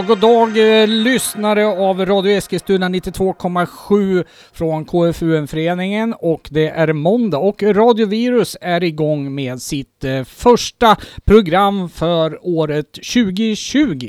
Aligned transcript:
Ja, 0.00 0.04
god 0.08 0.18
dag 0.20 0.80
eh, 0.82 0.88
lyssnare 0.88 1.66
av 1.66 2.06
Radio 2.06 2.32
Eskilstuna 2.32 2.88
92,7 2.88 4.24
från 4.52 4.84
KFUM-föreningen 4.84 6.14
och 6.18 6.48
det 6.50 6.68
är 6.68 6.92
måndag 6.92 7.38
och 7.38 7.62
Radio 7.62 8.06
Virus 8.06 8.56
är 8.60 8.82
igång 8.84 9.34
med 9.34 9.62
sitt 9.62 10.04
eh, 10.04 10.24
första 10.24 10.96
program 11.24 11.88
för 11.88 12.38
året 12.42 12.92
2020. 12.92 14.08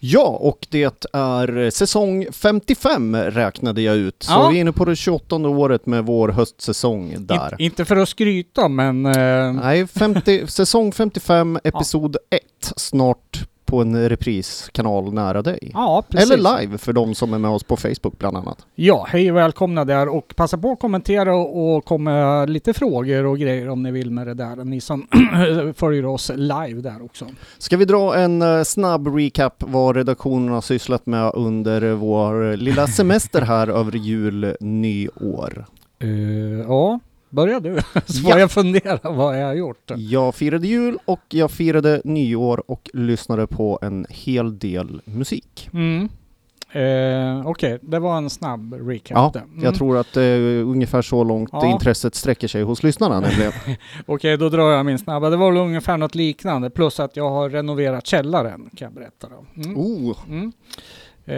Ja, 0.00 0.26
och 0.40 0.66
det 0.70 1.06
är 1.12 1.70
säsong 1.70 2.26
55 2.32 3.16
räknade 3.16 3.82
jag 3.82 3.96
ut. 3.96 4.16
Så 4.22 4.32
Ja. 4.32 4.48
vi 4.48 4.56
är 4.56 4.60
inne 4.60 4.72
på 4.72 4.84
det 4.84 4.96
28 4.96 5.36
året 5.36 5.86
med 5.86 6.06
vår 6.06 6.28
höstsäsong 6.28 7.14
där. 7.18 7.56
In, 7.58 7.64
inte 7.64 7.84
för 7.84 7.96
att 7.96 8.08
skryta, 8.08 8.68
men... 8.68 9.06
eh, 9.06 9.52
Nej, 9.52 9.86
50, 9.86 10.46
säsong 10.46 10.92
55, 10.92 11.58
episod 11.64 12.16
1, 12.30 12.42
snart 12.76 13.44
på 13.72 13.80
en 13.80 14.08
repriskanal 14.08 15.12
nära 15.12 15.42
dig. 15.42 15.70
ja, 15.72 16.04
precis. 16.08 16.30
Eller 16.30 16.60
live 16.60 16.78
för 16.78 16.92
de 16.92 17.14
som 17.14 17.34
är 17.34 17.38
med 17.38 17.50
oss 17.50 17.64
på 17.64 17.76
Facebook 17.76 18.18
bland 18.18 18.36
annat. 18.36 18.66
Ja, 18.74 19.06
hej 19.08 19.30
och 19.30 19.36
välkomna 19.36 19.84
där 19.84 20.08
och 20.08 20.36
passa 20.36 20.58
på 20.58 20.72
att 20.72 20.80
kommentera 20.80 21.36
och, 21.36 21.84
komma 21.84 22.10
med 22.10 22.50
lite 22.50 22.74
frågor 22.74 23.26
och 23.26 23.38
grejer 23.38 23.68
om 23.68 23.82
ni 23.82 23.90
vill 23.90 24.10
med 24.10 24.26
det 24.26 24.34
där. 24.34 24.64
Ni 24.64 24.80
som 24.80 25.06
följer 25.76 26.06
oss 26.06 26.30
live 26.34 26.80
där 26.80 27.04
också. 27.04 27.26
Ska 27.58 27.76
vi 27.76 27.84
dra 27.84 28.16
en 28.16 28.42
eh, 28.42 28.62
snabb 28.62 29.16
recap 29.16 29.54
vad 29.58 29.96
redaktionen 29.96 30.48
har 30.48 30.60
sysslat 30.60 31.06
med 31.06 31.30
under 31.34 31.92
vår 31.92 32.56
lilla 32.56 32.86
semester 32.86 33.40
här 33.40 33.68
över 33.78 33.92
jul, 33.92 34.56
nyår? 34.60 35.64
Uh, 36.04 36.60
ja, 36.60 37.00
börja 37.32 37.60
du. 37.60 37.78
Så 38.06 38.22
får 38.22 38.30
Ja. 38.30 38.38
jag 38.38 38.50
fundera 38.50 38.98
vad 39.10 39.40
jag 39.40 39.46
har 39.46 39.54
gjort. 39.54 39.90
Jag 39.96 40.34
firade 40.34 40.66
jul 40.66 40.98
och 41.04 41.20
jag 41.28 41.50
firade 41.50 42.00
nyår 42.04 42.70
och 42.70 42.90
lyssnade 42.94 43.46
på 43.46 43.78
en 43.82 44.06
hel 44.10 44.58
del 44.58 45.00
musik. 45.04 45.68
Mm. 45.72 46.08
Uh, 46.76 47.46
Okej, 47.46 47.78
det 47.82 47.98
var 47.98 48.16
en 48.16 48.30
snabb 48.30 48.74
recap. 48.88 49.34
Ja. 49.34 49.40
Mm. 49.40 49.64
jag 49.64 49.74
tror 49.74 49.98
att 49.98 50.16
är 50.16 50.40
ungefär 50.62 51.02
så 51.02 51.24
långt 51.24 51.48
Ja. 51.52 51.66
intresset 51.72 52.14
sträcker 52.14 52.48
sig 52.48 52.62
hos 52.62 52.82
lyssnarna 52.82 53.20
nämligen. 53.20 53.52
Okej, 54.06 54.36
då 54.36 54.48
drar 54.48 54.70
jag 54.72 54.86
min 54.86 54.98
snabba. 54.98 55.30
Det 55.30 55.36
var 55.36 55.50
väl 55.50 55.60
ungefär 55.60 55.96
något 55.96 56.14
liknande. 56.14 56.70
Plus 56.70 57.00
att 57.00 57.16
jag 57.16 57.30
har 57.30 57.50
renoverat 57.50 58.06
källaren, 58.06 58.70
kan 58.76 58.86
jag 58.86 58.94
berätta 58.94 59.28
då. 59.28 59.62
Mm. 59.62 59.76
Oh, 59.76 60.16
Mm. 60.28 60.52
Eh, 61.26 61.36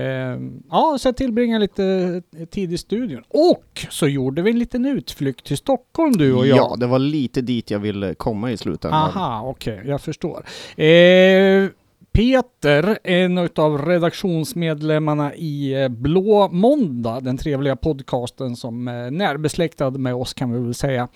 ja, 0.70 0.96
så 1.00 1.08
jag 1.08 1.16
tillbringade 1.16 1.60
lite 1.60 2.22
tid 2.50 2.72
i 2.72 2.78
studion. 2.78 3.22
Och 3.28 3.86
så 3.91 4.09
gjorde 4.09 4.42
vi 4.42 4.50
en 4.50 4.59
liten 4.59 4.84
utflykt 4.86 5.47
till 5.47 5.56
Stockholm 5.56 6.12
du 6.12 6.32
och 6.34 6.47
jag. 6.47 6.59
ja, 6.59 6.76
det 6.78 6.86
var 6.86 6.98
lite 6.98 7.41
dit 7.41 7.70
jag 7.70 7.78
ville 7.78 8.14
komma 8.14 8.53
i 8.53 8.56
slutändan. 8.56 9.00
Aha, 9.00 9.42
okej, 9.48 9.82
jag 9.84 10.00
förstår. 10.00 10.47
Eh, 10.76 11.69
Peter, 12.14 12.98
en 13.04 13.38
av 13.38 13.86
redaktionsmedlemmarna 13.86 15.34
i 15.34 15.82
eh, 15.82 15.88
Blå 15.88 16.48
Måndag, 16.48 17.20
den 17.20 17.38
trevliga 17.38 17.76
podcasten 17.76 18.56
som 18.56 18.88
är 18.88 19.10
närbesläktad 19.10 19.91
med 19.91 20.14
oss 20.14 20.34
kan 20.34 20.53
vi 20.53 20.60
väl 20.60 20.74
säga, 20.74 21.08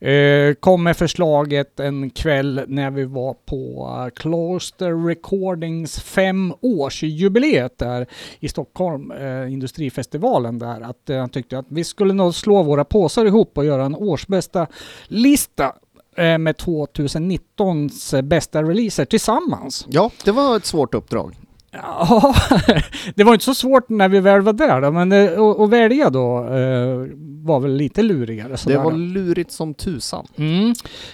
eh, 0.00 0.54
kom 0.54 0.82
med 0.82 0.96
förslaget 0.96 1.80
en 1.80 2.10
kväll 2.10 2.64
när 2.68 2.90
vi 2.90 3.04
var 3.04 3.34
på 3.34 4.10
Closter 4.16 5.06
Recordings 5.06 6.00
femårsjubileet 6.00 7.78
där 7.78 8.06
i 8.40 8.48
Stockholm, 8.48 9.12
Industrifestivalen 9.48 10.58
där, 10.58 10.80
att 10.80 11.18
han 11.18 11.28
tyckte 11.28 11.58
att 11.58 11.66
vi 11.68 11.84
skulle 11.84 12.14
nog 12.14 12.34
slå 12.34 12.62
våra 12.62 12.84
påsar 12.84 13.24
ihop 13.24 13.58
och 13.58 13.64
göra 13.64 13.84
en 13.84 13.94
årsbästa 13.94 14.66
lista 15.08 15.72
Eh, 16.16 16.38
med 16.38 16.56
2019s 16.56 18.16
eh, 18.16 18.22
bästa 18.22 18.62
releaser 18.62 19.04
tillsammans. 19.04 19.86
Ja, 19.88 20.10
det 20.24 20.32
var 20.32 20.56
ett 20.56 20.66
svårt 20.66 20.94
uppdrag. 20.94 21.36
Ja, 21.82 22.34
det 23.14 23.24
var 23.24 23.32
inte 23.32 23.44
så 23.44 23.54
svårt 23.54 23.88
när 23.88 24.08
vi 24.08 24.20
väl 24.20 24.40
var 24.40 24.52
där 24.52 24.80
då, 24.80 24.90
men 24.90 25.12
eh, 25.12 25.40
att 25.40 25.60
att 25.60 25.70
välja 25.70 26.10
då 26.10 26.38
eh, 26.38 27.06
var 27.46 27.60
väl 27.60 27.74
lite 27.74 28.02
lurigare. 28.02 28.48
Det 28.48 28.56
sådär 28.56 28.76
var 28.76 28.90
då. 28.90 28.96
lurigt 28.96 29.52
som 29.52 29.74
tusan. 29.74 30.26
Mm. 30.36 30.70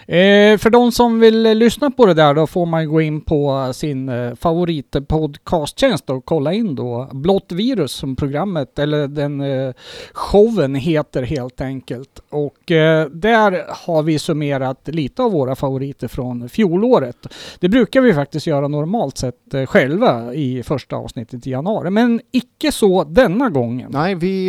Eh, 0.06 0.58
för 0.58 0.70
de 0.70 0.92
som 0.92 1.20
vill 1.20 1.46
eh, 1.46 1.54
lyssna 1.54 1.90
på 1.90 2.06
det 2.06 2.14
där 2.14 2.34
då 2.34 2.46
får 2.46 2.66
man 2.66 2.88
gå 2.88 3.00
in 3.00 3.20
på 3.20 3.72
sin 3.74 4.08
eh, 4.08 4.34
favoritpodcasttjänst 4.34 6.10
och 6.10 6.24
kolla 6.24 6.52
in 6.52 6.74
då 6.74 7.08
Blått 7.12 7.52
virus 7.52 7.92
som 7.92 8.16
programmet 8.16 8.78
eller 8.78 9.08
den 9.08 9.40
eh, 9.40 9.74
showen 10.12 10.74
heter 10.74 11.22
helt 11.22 11.60
enkelt. 11.60 12.20
Och 12.30 12.70
eh, 12.70 13.06
där 13.08 13.64
har 13.86 14.02
vi 14.02 14.18
summerat 14.18 14.88
lite 14.88 15.22
av 15.22 15.32
våra 15.32 15.54
favoriter 15.54 16.08
från 16.08 16.48
fjolåret. 16.48 17.26
Det 17.60 17.68
brukar 17.68 18.00
vi 18.00 18.14
faktiskt 18.14 18.46
göra 18.46 18.68
normalt 18.68 19.18
sett 19.18 19.54
eh, 19.54 19.66
själva 19.66 20.34
i 20.34 20.51
första 20.62 20.96
avsnittet 20.96 21.46
i 21.46 21.50
januari, 21.50 21.90
men 21.90 22.20
icke 22.30 22.72
så 22.72 23.04
denna 23.04 23.50
gången. 23.50 23.90
Nej, 23.92 24.14
vi 24.14 24.48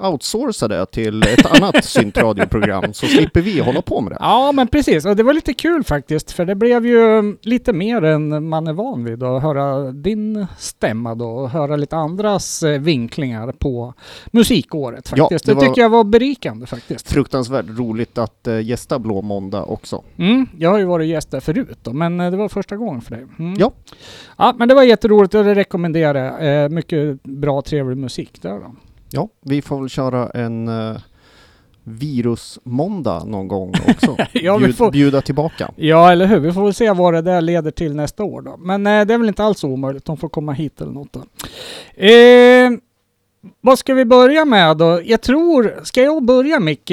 eh, 0.00 0.10
outsourcade 0.10 0.86
till 0.86 1.22
ett 1.22 1.46
annat 1.46 1.84
syntradioprogram 2.28 2.92
så 2.92 3.06
slipper 3.06 3.40
vi 3.40 3.60
hålla 3.60 3.82
på 3.82 4.00
med 4.00 4.12
det. 4.12 4.16
Ja, 4.20 4.52
men 4.52 4.66
precis. 4.68 5.04
Och 5.06 5.16
det 5.16 5.22
var 5.22 5.32
lite 5.32 5.52
kul 5.54 5.84
faktiskt, 5.84 6.32
för 6.32 6.44
det 6.44 6.54
blev 6.54 6.86
ju 6.86 7.36
lite 7.42 7.72
mer 7.72 8.04
än 8.04 8.48
man 8.48 8.66
är 8.66 8.72
van 8.72 9.04
vid 9.04 9.22
att 9.22 9.42
höra 9.42 9.92
din 9.92 10.46
stämma 10.58 11.14
då 11.14 11.28
och 11.30 11.50
höra 11.50 11.76
lite 11.76 11.96
andras 11.96 12.62
eh, 12.62 12.80
vinklingar 12.80 13.52
på 13.52 13.94
musikåret 14.32 15.12
Ja, 15.16 15.22
faktiskt. 15.24 15.46
det 15.46 15.52
det 15.52 15.54
var- 15.56 15.62
tycker 15.66 15.80
jag 15.82 15.88
var 15.90 16.04
berikande 16.04 16.66
faktiskt. 16.66 17.10
Fruktansvärt 17.12 17.66
roligt 17.68 18.18
att 18.18 18.46
eh, 18.46 18.60
gästa 18.60 18.98
Blå 18.98 19.22
Måndag 19.22 19.62
också. 19.64 20.02
Mm, 20.16 20.46
jag 20.58 20.70
har 20.70 20.78
ju 20.78 20.84
varit 20.84 21.08
gäst 21.08 21.30
där 21.30 21.40
förut 21.40 21.78
då, 21.82 21.92
men 21.92 22.18
det 22.18 22.36
var 22.36 22.48
första 22.48 22.76
gången 22.76 23.00
för 23.00 23.10
dig. 23.10 23.26
Mm. 23.38 23.54
Ja. 23.58 23.72
Ja, 24.38 24.54
men 24.58 24.68
det 24.68 24.74
var 24.74 24.82
jätteroligt 24.82 25.34
rekommenderar 25.44 26.24
jag. 26.44 26.64
Eh, 26.64 26.68
mycket 26.68 27.22
bra, 27.22 27.62
trevlig 27.62 27.96
musik 27.96 28.42
där 28.42 28.50
då. 28.54 28.74
Ja, 29.10 29.28
vi 29.44 29.62
får 29.62 29.80
väl 29.80 29.88
köra 29.88 30.28
en 30.30 30.68
eh, 30.68 30.96
virusmåndag 31.84 33.24
någon 33.26 33.48
gång 33.48 33.74
också. 33.88 34.16
Ja, 34.32 34.58
Bjud, 34.58 34.76
får- 34.76 34.90
Bjuda 34.90 35.20
tillbaka. 35.20 35.70
Ja, 35.76 36.12
eller 36.12 36.26
hur? 36.26 36.38
Vi 36.40 36.52
får 36.52 36.64
väl 36.64 36.74
se 36.74 36.90
vad 36.92 37.14
det 37.14 37.22
där 37.22 37.40
leder 37.40 37.70
till 37.70 37.94
nästa 37.96 38.24
år 38.24 38.42
då. 38.42 38.56
Men 38.58 38.86
eh, 38.86 39.04
det 39.04 39.14
är 39.14 39.18
väl 39.18 39.28
inte 39.28 39.44
alls 39.44 39.64
omöjligt. 39.64 40.04
De 40.04 40.16
får 40.16 40.28
komma 40.28 40.52
hit 40.52 40.80
eller 40.80 40.92
något 40.92 41.12
då. 41.12 41.20
Eh, 42.04 42.70
vad 43.60 43.78
ska 43.78 43.94
vi 43.94 44.04
börja 44.04 44.44
med 44.44 44.76
då? 44.76 45.00
Jag 45.04 45.20
tror, 45.20 45.80
ska 45.82 46.02
jag 46.02 46.24
börja 46.24 46.60
Micke? 46.60 46.90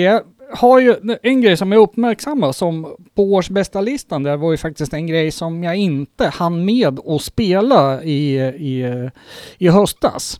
Jag 0.49 0.55
har 0.57 0.79
ju 0.79 1.17
en 1.21 1.41
grej 1.41 1.57
som 1.57 1.71
jag 1.71 1.81
uppmärksammar 1.81 2.51
som 2.51 2.95
på 3.15 3.23
årsbästa 3.23 3.81
listan 3.81 4.23
där 4.23 4.37
var 4.37 4.51
ju 4.51 4.57
faktiskt 4.57 4.93
en 4.93 5.07
grej 5.07 5.31
som 5.31 5.63
jag 5.63 5.75
inte 5.75 6.27
hann 6.27 6.65
med 6.65 6.99
att 6.99 7.21
spela 7.21 8.03
i, 8.03 8.37
i, 8.39 9.09
i 9.57 9.67
höstas. 9.69 10.39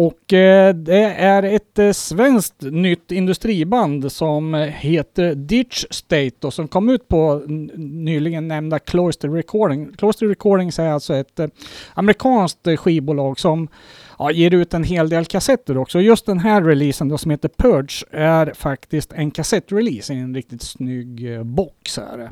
Och 0.00 0.32
eh, 0.32 0.74
det 0.74 1.04
är 1.14 1.42
ett 1.42 1.78
eh, 1.78 1.92
svenskt 1.92 2.62
nytt 2.62 3.12
industriband 3.12 4.12
som 4.12 4.54
heter 4.76 5.34
Ditch 5.34 5.84
State 5.90 6.46
och 6.46 6.54
som 6.54 6.68
kom 6.68 6.88
ut 6.88 7.08
på 7.08 7.42
nyligen 7.76 8.48
nämnda 8.48 8.78
Cloister 8.78 9.28
Recording. 9.28 9.92
Cloister 9.96 10.26
Recordings 10.26 10.78
är 10.78 10.88
alltså 10.88 11.14
ett 11.14 11.38
eh, 11.38 11.48
amerikanskt 11.94 12.68
skivbolag 12.78 13.40
som 13.40 13.68
ja, 14.18 14.30
ger 14.30 14.54
ut 14.54 14.74
en 14.74 14.84
hel 14.84 15.08
del 15.08 15.24
kassetter 15.24 15.78
också. 15.78 16.00
Just 16.00 16.26
den 16.26 16.38
här 16.38 16.62
releasen 16.62 17.08
då 17.08 17.18
som 17.18 17.30
heter 17.30 17.48
Purge 17.48 18.04
är 18.10 18.52
faktiskt 18.54 19.12
en 19.12 19.30
kassettrelease 19.30 20.14
i 20.14 20.18
en 20.18 20.34
riktigt 20.34 20.62
snygg 20.62 21.34
eh, 21.34 21.42
box 21.42 21.98
här. 21.98 22.30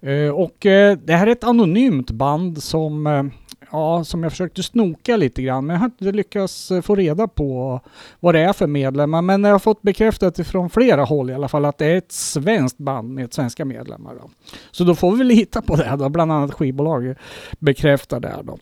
Eh, 0.00 0.30
och 0.30 0.66
eh, 0.66 0.98
det 1.04 1.12
här 1.12 1.26
är 1.26 1.30
ett 1.30 1.44
anonymt 1.44 2.10
band 2.10 2.62
som 2.62 3.30
Ja, 3.70 4.04
som 4.04 4.22
jag 4.22 4.32
försökte 4.32 4.62
snoka 4.62 5.16
lite 5.16 5.42
grann, 5.42 5.66
men 5.66 5.74
jag 5.74 5.80
har 5.80 5.86
inte 5.86 6.04
lyckats 6.04 6.72
få 6.82 6.94
reda 6.94 7.28
på 7.28 7.80
vad 8.20 8.34
det 8.34 8.40
är 8.40 8.52
för 8.52 8.66
medlemmar. 8.66 9.22
Men 9.22 9.44
jag 9.44 9.50
har 9.50 9.58
fått 9.58 9.82
bekräftat 9.82 10.46
från 10.46 10.70
flera 10.70 11.04
håll 11.04 11.30
i 11.30 11.34
alla 11.34 11.48
fall 11.48 11.64
att 11.64 11.78
det 11.78 11.86
är 11.86 11.96
ett 11.96 12.12
svenskt 12.12 12.78
band 12.78 13.14
med 13.14 13.34
svenska 13.34 13.64
medlemmar. 13.64 14.14
Då. 14.14 14.30
Så 14.70 14.84
då 14.84 14.94
får 14.94 15.16
vi 15.16 15.24
lita 15.24 15.62
på 15.62 15.76
det 15.76 15.96
då, 15.98 16.08
bland 16.08 16.32
annat 16.32 16.54
skivbolag 16.54 17.14
bekräftar 17.58 18.20
det 18.20 18.28
här 18.28 18.42
då. 18.42 18.58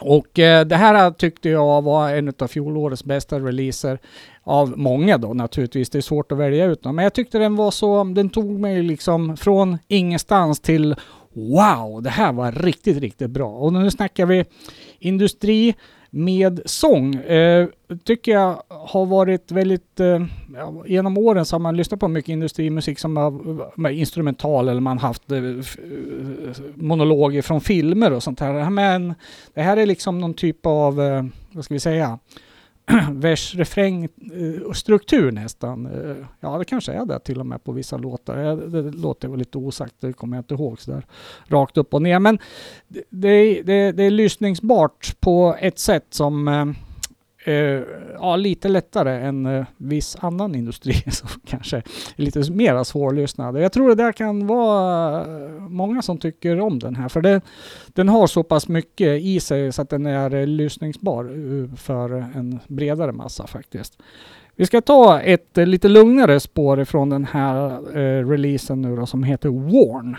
Och 0.00 0.38
eh, 0.38 0.66
det 0.66 0.76
här 0.76 1.10
tyckte 1.10 1.48
jag 1.48 1.82
var 1.82 2.10
en 2.10 2.32
av 2.38 2.48
fjolårets 2.48 3.04
bästa 3.04 3.38
releaser 3.38 3.98
av 4.42 4.78
många 4.78 5.18
då 5.18 5.34
naturligtvis. 5.34 5.90
Det 5.90 5.98
är 5.98 6.02
svårt 6.02 6.32
att 6.32 6.38
välja 6.38 6.64
ut 6.66 6.82
dem. 6.82 6.96
Men 6.96 7.02
jag 7.02 7.14
tyckte 7.14 7.38
den 7.38 7.56
var 7.56 7.70
så, 7.70 8.04
den 8.04 8.30
tog 8.30 8.60
mig 8.60 8.82
liksom 8.82 9.36
från 9.36 9.78
ingenstans 9.88 10.60
till 10.60 10.96
wow, 11.32 12.02
det 12.02 12.10
här 12.10 12.32
var 12.32 12.52
riktigt, 12.52 12.98
riktigt 12.98 13.30
bra. 13.30 13.50
Och 13.50 13.72
nu 13.72 13.90
snackar 13.90 14.26
vi 14.26 14.44
industri 14.98 15.74
med 16.10 16.60
sång. 16.64 17.14
Eh, 17.14 17.68
tycker 18.04 18.32
jag 18.32 18.62
har 18.68 19.06
varit 19.06 19.52
väldigt, 19.52 20.00
eh, 20.00 20.24
genom 20.86 21.18
åren 21.18 21.44
så 21.44 21.54
har 21.54 21.60
man 21.60 21.76
lyssnat 21.76 22.00
på 22.00 22.08
mycket 22.08 22.28
industrimusik 22.28 22.98
som 22.98 23.16
har 23.16 23.78
med 23.80 23.96
instrumental 23.96 24.68
eller 24.68 24.80
man 24.80 24.98
haft 24.98 25.32
eh, 25.32 25.40
monologer 26.74 27.42
från 27.42 27.60
filmer 27.60 28.12
och 28.12 28.22
sånt 28.22 28.40
här. 28.40 28.70
Men 28.70 29.14
det 29.54 29.62
här 29.62 29.76
är 29.76 29.86
liksom 29.86 30.20
någon 30.20 30.34
typ 30.34 30.66
av, 30.66 31.00
eh, 31.02 31.24
vad 31.52 31.64
ska 31.64 31.74
vi 31.74 31.80
säga, 31.80 32.18
vers-refräng-struktur 33.12 35.28
eh, 35.28 35.32
nästan. 35.32 35.86
Eh, 35.86 36.16
ja, 36.40 36.58
det 36.58 36.64
kanske 36.64 36.92
är 36.92 37.06
det 37.06 37.20
till 37.20 37.40
och 37.40 37.46
med 37.46 37.64
på 37.64 37.72
vissa 37.72 37.96
låtar. 37.96 38.44
Eh, 38.44 38.56
det 38.56 38.82
låter 38.82 39.28
väl 39.28 39.38
lite 39.38 39.58
osagt, 39.58 39.94
det 40.00 40.12
kommer 40.12 40.36
jag 40.36 40.40
inte 40.40 40.54
ihåg 40.54 40.80
sådär 40.80 41.06
rakt 41.46 41.76
upp 41.76 41.94
och 41.94 42.02
ner. 42.02 42.18
Men 42.18 42.38
det, 43.08 43.62
det, 43.62 43.92
det 43.92 44.02
är 44.02 44.10
lyssningsbart 44.10 45.20
på 45.20 45.56
ett 45.60 45.78
sätt 45.78 46.06
som 46.10 46.74
eh, 47.48 47.82
ja, 48.14 48.36
lite 48.36 48.68
lättare 48.68 49.26
än 49.26 49.46
eh, 49.46 49.66
viss 49.76 50.16
annan 50.20 50.54
industri 50.54 50.92
som 51.10 51.28
kanske 51.46 51.76
är 51.76 51.82
lite 52.16 52.50
mer 52.52 52.84
svårlyssnad. 52.84 53.60
Jag 53.60 53.72
tror 53.72 53.88
det 53.88 53.94
där 53.94 54.12
kan 54.12 54.46
vara 54.46 55.20
eh, 55.20 55.50
många 55.68 56.02
som 56.02 56.18
tycker 56.18 56.60
om 56.60 56.78
den 56.78 56.96
här, 56.96 57.08
för 57.08 57.20
det, 57.20 57.40
den 57.86 58.08
har 58.08 58.26
så 58.26 58.42
pass 58.42 58.68
mycket 58.68 59.22
i 59.22 59.40
sig 59.40 59.72
så 59.72 59.82
att 59.82 59.90
den 59.90 60.06
är 60.06 60.34
eh, 60.34 60.46
lyssningsbar 60.46 61.24
eh, 61.24 61.74
för 61.76 62.10
en 62.34 62.60
bredare 62.66 63.12
massa 63.12 63.46
faktiskt. 63.46 63.98
Vi 64.56 64.66
ska 64.66 64.80
ta 64.80 65.20
ett 65.20 65.58
eh, 65.58 65.66
lite 65.66 65.88
lugnare 65.88 66.40
spår 66.40 66.80
ifrån 66.80 67.10
den 67.10 67.24
här 67.24 67.70
eh, 67.98 68.28
releasen 68.28 68.82
nu 68.82 68.96
då 68.96 69.06
som 69.06 69.22
heter 69.22 69.48
Warn. 69.48 70.16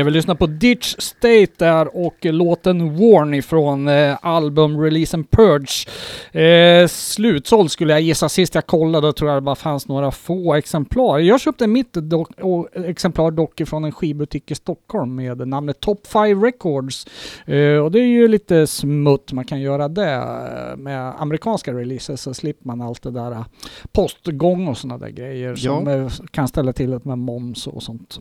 Jag 0.00 0.04
vill 0.04 0.14
lyssna 0.14 0.34
på 0.34 0.46
Ditch 0.46 0.94
State 0.98 1.46
där 1.56 1.96
och 2.06 2.16
låten 2.24 2.96
Warn 2.96 3.34
ifrån 3.34 3.88
eh, 3.88 4.16
albumreleasen 4.22 5.24
Purge. 5.24 5.88
Eh, 6.42 6.88
slutsåld 6.88 7.70
skulle 7.70 7.92
jag 7.92 8.02
gissa. 8.02 8.28
Sist 8.28 8.54
jag 8.54 8.66
kollade 8.66 9.12
tror 9.12 9.30
jag 9.30 9.36
det 9.36 9.44
bara 9.44 9.54
fanns 9.54 9.88
några 9.88 10.10
få 10.10 10.54
exemplar. 10.54 11.18
Jag 11.18 11.40
köpte 11.40 11.66
mitt 11.66 11.92
dock, 11.92 12.28
exemplar 12.74 13.30
dock 13.30 13.60
från 13.66 13.84
en 13.84 13.92
skivbutik 13.92 14.50
i 14.50 14.54
Stockholm 14.54 15.14
med 15.14 15.48
namnet 15.48 15.80
Top 15.80 16.06
5 16.06 16.44
Records. 16.44 17.06
Eh, 17.46 17.76
och 17.76 17.90
det 17.90 18.00
är 18.00 18.06
ju 18.06 18.28
lite 18.28 18.66
smutt 18.66 19.32
man 19.32 19.44
kan 19.44 19.60
göra 19.60 19.88
det. 19.88 20.26
Med 20.76 21.22
amerikanska 21.22 21.72
releases 21.72 22.22
så 22.22 22.34
slipper 22.34 22.66
man 22.66 22.80
allt 22.80 23.02
det 23.02 23.10
där 23.10 23.30
eh, 23.30 23.44
postgång 23.92 24.68
och 24.68 24.78
sådana 24.78 24.98
där 24.98 25.10
grejer 25.10 25.48
ja. 25.48 25.56
som 25.56 25.88
eh, 25.88 26.08
kan 26.30 26.48
ställa 26.48 26.72
till 26.72 26.90
det 26.90 27.04
med 27.04 27.18
moms 27.18 27.66
och 27.66 27.82
sånt. 27.82 28.20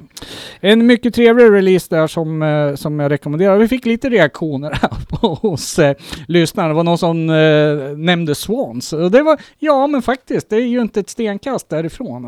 En 0.60 0.86
mycket 0.86 1.16
trevlig 1.16 1.46
release 1.46 1.69
där 1.90 2.08
som, 2.08 2.42
eh, 2.42 2.76
som 2.76 3.00
jag 3.00 3.12
rekommenderar. 3.12 3.58
Vi 3.58 3.68
fick 3.68 3.86
lite 3.86 4.10
reaktioner 4.10 4.72
här 4.82 4.92
hos 5.36 5.80
eh, 5.80 5.96
lyssnarna. 6.28 6.68
Det 6.68 6.74
var 6.74 6.84
någon 6.84 6.98
som 6.98 7.30
eh, 7.30 7.98
nämnde 7.98 8.36
Swans. 8.36 8.94
Och 8.94 9.12
det 9.12 9.24
var, 9.24 9.42
ja 9.60 9.88
men 9.88 10.02
faktiskt, 10.02 10.50
det 10.50 10.56
är 10.56 10.68
ju 10.68 10.82
inte 10.82 11.00
ett 11.00 11.10
stenkast 11.10 11.70
därifrån. 11.70 12.24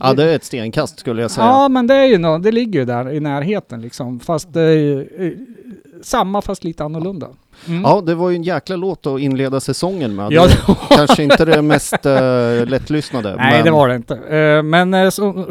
Ja 0.00 0.14
det 0.14 0.30
är 0.30 0.36
ett 0.36 0.44
stenkast 0.44 0.98
skulle 0.98 1.22
jag 1.22 1.30
säga. 1.30 1.46
Ja 1.46 1.68
men 1.68 1.86
det 1.86 1.94
är 1.94 2.04
ju 2.04 2.18
no, 2.18 2.38
det 2.38 2.52
ligger 2.52 2.80
ju 2.80 2.86
där 2.86 3.12
i 3.12 3.20
närheten 3.20 3.82
liksom. 3.82 4.20
Fast 4.20 4.56
eh, 4.56 4.62
samma 6.04 6.42
fast 6.42 6.64
lite 6.64 6.84
annorlunda. 6.84 7.28
Mm. 7.66 7.82
Ja, 7.82 8.00
det 8.00 8.14
var 8.14 8.30
ju 8.30 8.36
en 8.36 8.42
jäkla 8.42 8.76
låt 8.76 9.06
att 9.06 9.20
inleda 9.20 9.60
säsongen 9.60 10.14
med. 10.14 10.32
Ja, 10.32 10.48
Kanske 10.88 11.22
inte 11.22 11.44
det 11.44 11.62
mest 11.62 12.06
uh, 12.06 12.66
lättlyssnade. 12.66 13.36
Nej, 13.36 13.52
men 13.52 13.64
det 13.64 13.70
var 13.70 13.88
det 13.88 13.96
inte. 13.96 14.14
Eh, 14.14 14.62
men 14.62 14.94
eh, 14.94 15.10
så, 15.10 15.46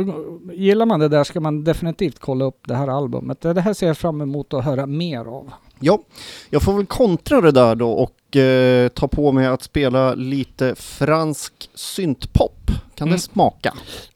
gillar 0.53 0.85
man 0.85 0.99
det 0.99 1.07
där 1.07 1.23
ska 1.23 1.39
man 1.39 1.63
definitivt 1.63 2.19
kolla 2.19 2.45
upp 2.45 2.59
det 2.67 2.75
här 2.75 2.87
albumet. 2.87 3.41
Det 3.41 3.61
här 3.61 3.73
ser 3.73 3.87
jag 3.87 3.97
fram 3.97 4.21
emot 4.21 4.53
att 4.53 4.65
höra 4.65 4.85
mer 4.85 5.19
av. 5.19 5.51
Ja, 5.79 5.99
jag 6.49 6.61
får 6.61 6.73
väl 6.73 6.85
kontra 6.85 7.41
det 7.41 7.51
där 7.51 7.75
då 7.75 7.91
och 7.91 8.17
ta 8.93 9.07
på 9.07 9.31
mig 9.31 9.45
att 9.47 9.63
spela 9.63 10.13
lite 10.13 10.75
fransk 10.75 11.53
syntpop. 11.75 12.71
Kan 12.95 13.07
Mm. 13.07 13.15
det 13.15 13.21
smaka? 13.21 13.73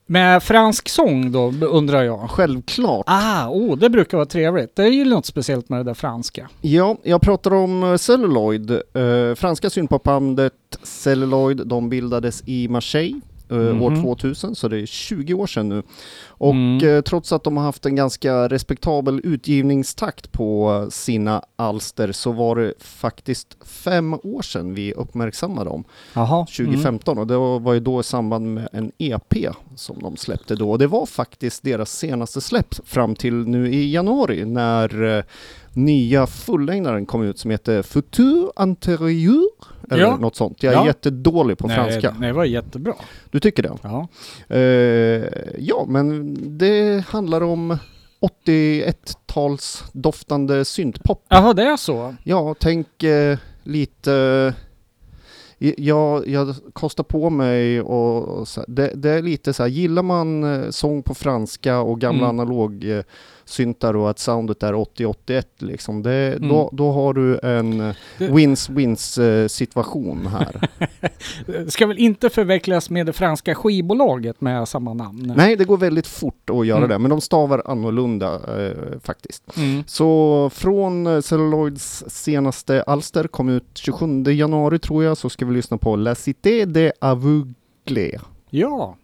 Med 0.10 0.44
fransk 0.44 0.90
sång 0.90 1.32
då, 1.32 1.54
undrar 1.62 2.04
jag. 2.04 2.30
Självklart. 2.30 3.06
Ah, 3.08 3.50
oh, 3.50 3.78
det 3.78 3.90
brukar 3.90 4.18
vara 4.18 4.26
trevligt. 4.26 4.76
Det 4.76 4.84
är 4.84 4.92
ju 4.92 5.06
något 5.06 5.26
speciellt 5.26 5.70
med 5.70 5.80
det 5.80 5.84
där 5.84 5.94
franska. 5.94 6.50
Ja, 6.62 6.98
jag 7.04 7.22
pratar 7.22 7.54
om 7.54 7.84
eh, 7.84 7.96
Celluloid. 7.96 8.72
Eh, 8.72 9.36
franska 9.36 9.70
syntpopbandet 9.70 10.54
Celluloid, 10.84 11.68
de 11.68 11.90
bildades 11.90 12.44
i 12.46 12.68
Marseille 12.68 13.22
eh, 13.50 13.58
år 13.58 13.90
Mhm. 13.90 14.02
2000, 14.04 14.56
så 14.56 14.68
det 14.68 14.80
är 14.82 14.86
20 14.86 15.34
år 15.34 15.48
sedan 15.48 15.70
nu. 15.70 15.84
Och 16.28 16.52
Mm. 16.54 16.90
eh, 16.96 17.02
trots 17.02 17.32
att 17.32 17.44
de 17.44 17.58
har 17.58 17.64
haft 17.64 17.86
en 17.86 17.96
ganska 17.96 18.48
respektabel 18.48 19.22
utgivningstakt 19.24 20.32
på 20.32 20.88
sina 20.92 21.42
alster 21.56 22.12
så 22.12 22.32
var 22.32 22.56
det 22.56 22.74
faktiskt 22.80 23.58
fem 23.66 24.14
år 24.14 24.42
sedan 24.42 24.74
vi 24.74 24.94
uppmärksammade 24.94 25.70
dem. 25.70 25.84
Jaha. 26.14 26.46
2015 26.46 27.18
och 27.18 27.28
det 27.28 27.38
var 27.38 27.74
ju 27.74 27.80
då 27.80 28.00
i 28.00 28.04
samband 28.04 28.54
med 28.54 28.68
en 28.72 28.92
EP 28.98 29.34
som 29.76 30.00
de 30.00 30.18
släppte 30.18 30.56
då. 30.56 30.72
Och 30.72 30.80
det 30.80 30.88
var 30.88 31.06
faktiskt 31.06 31.64
deras 31.64 31.92
senaste 31.92 32.42
släpp 32.42 32.76
fram 32.88 33.16
till 33.16 33.34
nu 33.34 33.74
i 33.74 33.92
januari 33.92 34.46
när 34.46 35.18
eh, 35.18 35.24
nya 35.74 36.28
fullängdaren 36.28 37.06
kom 37.06 37.24
ut 37.24 37.40
som 37.40 37.52
heter 37.52 37.82
Futur 37.82 38.52
Antérieur 38.56 39.48
eller 39.92 40.04
Ja. 40.04 40.18
något 40.18 40.36
sånt. 40.36 40.64
Jag 40.64 40.74
är 40.74 40.78
Ja. 40.78 40.86
jättedålig 40.86 41.58
på 41.58 41.68
nej, 41.68 41.76
franska. 41.76 42.16
Nej, 42.20 42.28
det 42.28 42.34
var 42.34 42.46
jättebra. 42.46 42.94
Du 43.32 43.40
tycker 43.40 43.64
det? 43.64 43.72
Ja. 43.84 44.08
Eh, 44.56 45.28
ja, 45.60 45.86
men 45.88 46.36
det 46.58 47.04
handlar 47.08 47.42
om 47.44 47.78
81-tals 48.22 49.84
doftande 49.92 50.66
syntpop. 50.66 51.26
Jaha, 51.30 51.54
det 51.54 51.64
är 51.64 51.78
så? 51.78 52.16
Ja, 52.24 52.56
tänk 52.60 53.04
eh, 53.04 53.38
lite... 53.64 54.54
i- 55.58 55.86
Jag, 55.88 56.28
jag 56.28 56.56
kostar 56.74 57.04
på 57.04 57.30
mig 57.30 57.82
och, 57.82 58.24
och 58.28 58.48
så, 58.48 58.66
det, 58.68 58.92
det 58.96 59.10
är 59.10 59.22
lite 59.22 59.54
så 59.54 59.64
här, 59.64 59.70
gillar 59.70 60.04
man 60.04 60.44
eh, 60.44 60.70
sång 60.70 61.04
på 61.04 61.16
franska 61.16 61.80
och 61.80 62.00
gamla 62.02 62.26
Mm. 62.30 62.40
analog 62.40 62.84
eh, 62.90 63.04
syntar 63.50 63.94
och 63.96 64.10
att 64.10 64.20
soundet 64.20 64.64
är 64.64 64.74
80-81 64.74 65.44
liksom, 65.58 66.04
det, 66.04 66.28
Mm. 66.38 66.50
då, 66.50 66.70
då 66.74 66.92
har 66.92 67.14
du 67.14 67.40
en 67.44 67.80
eh, 67.82 67.94
wins-wins 68.18 69.22
eh, 69.24 69.48
situation 69.48 70.28
här. 70.28 70.70
Det 71.46 71.72
ska 71.72 71.88
väl 71.88 71.98
inte 71.98 72.30
förväxlas 72.30 72.90
med 72.90 73.06
det 73.06 73.14
franska 73.14 73.56
skivbolaget 73.56 74.42
med 74.42 74.68
samma 74.68 74.94
namn? 74.94 75.34
Nej, 75.38 75.56
det 75.56 75.66
går 75.66 75.78
väldigt 75.78 76.08
fort 76.08 76.50
att 76.50 76.68
göra 76.68 76.78
Mm. 76.78 76.90
det, 76.90 77.00
men 77.00 77.10
de 77.10 77.22
stavar 77.22 77.62
annorlunda 77.66 78.34
eh, 78.68 79.00
faktiskt. 79.04 79.58
Mm. 79.58 79.84
Så 79.88 80.50
från 80.54 81.08
eh, 81.08 81.22
Celluloids 81.22 82.04
senaste 82.08 82.84
alster, 82.84 83.28
kom 83.28 83.50
ut 83.50 83.64
27 83.74 84.24
januari 84.24 84.80
tror 84.80 85.04
jag, 85.04 85.18
så 85.18 85.30
ska 85.30 85.46
vi 85.46 85.54
lyssna 85.54 85.78
på 85.78 85.96
La 85.96 86.16
Cité 86.16 86.66
des 86.66 86.92
Aveugles. 87.02 88.22
Ja. 88.50 88.96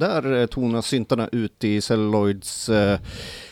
Ja, 0.00 0.08
där 0.08 0.40
eh, 0.40 0.46
tonar 0.46 0.82
syntarna 0.82 1.28
ut 1.32 1.64
i 1.64 1.80
Celluloids 1.80 2.68
eh, 2.68 2.98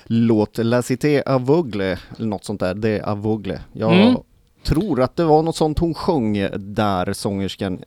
låt 0.05 0.59
La 0.59 0.83
Cité 0.83 1.23
Aveugle, 1.27 1.99
eller 2.17 2.27
något 2.29 2.45
sånt 2.45 2.61
där, 2.61 2.75
det 2.75 2.89
är 2.99 3.03
Aveugle. 3.03 3.61
Jag 3.73 3.93
Mm. 3.93 4.17
tror 4.65 5.01
att 5.03 5.17
det 5.17 5.25
var 5.25 5.43
något 5.43 5.57
sånt 5.57 5.79
hon 5.79 5.95
sjöng 5.95 6.49
där, 6.59 7.13
sångerskan. 7.13 7.83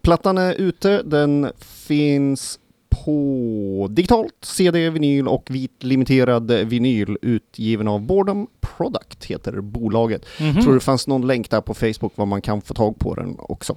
Plattan 0.00 0.38
är 0.38 0.54
ute, 0.54 1.02
den 1.02 1.50
finns 1.58 2.58
på 3.04 3.86
digitalt, 3.90 4.34
CD, 4.42 4.90
vinyl 4.90 5.28
och 5.28 5.46
vit 5.50 5.82
limiterad 5.82 6.50
vinyl 6.52 7.16
utgiven 7.22 7.88
av 7.88 8.00
Boredom 8.02 8.46
Product 8.60 9.24
heter 9.24 9.60
bolaget. 9.60 10.24
Mhm. 10.40 10.62
Tror 10.62 10.74
det 10.74 10.80
fanns 10.80 11.06
någon 11.06 11.26
länk 11.26 11.50
där 11.50 11.60
på 11.60 11.74
Facebook 11.74 12.12
var 12.16 12.26
man 12.26 12.42
kan 12.42 12.60
få 12.60 12.74
tag 12.74 12.98
på 12.98 13.14
den 13.14 13.36
också. 13.38 13.76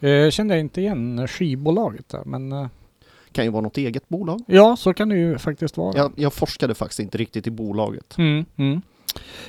Eh, 0.00 0.30
kände 0.30 0.54
jag 0.54 0.60
inte 0.60 0.80
igen 0.80 1.28
skivbolaget 1.28 2.08
där, 2.08 2.22
men 2.24 2.52
eh, 2.52 2.66
Kan 3.36 3.44
ju 3.44 3.50
vara 3.50 3.62
något 3.62 3.78
eget 3.78 4.08
bolag. 4.08 4.40
ja, 4.46 4.76
så 4.76 4.94
kan 4.94 5.08
det 5.08 5.16
ju 5.16 5.38
faktiskt 5.38 5.76
vara. 5.76 5.96
Jag, 5.96 6.12
jag 6.16 6.32
forskade 6.32 6.74
faktiskt 6.74 7.00
inte 7.00 7.18
riktigt 7.18 7.46
i 7.46 7.50
bolaget. 7.50 8.18
Mm, 8.18 8.44
mm. 8.56 8.82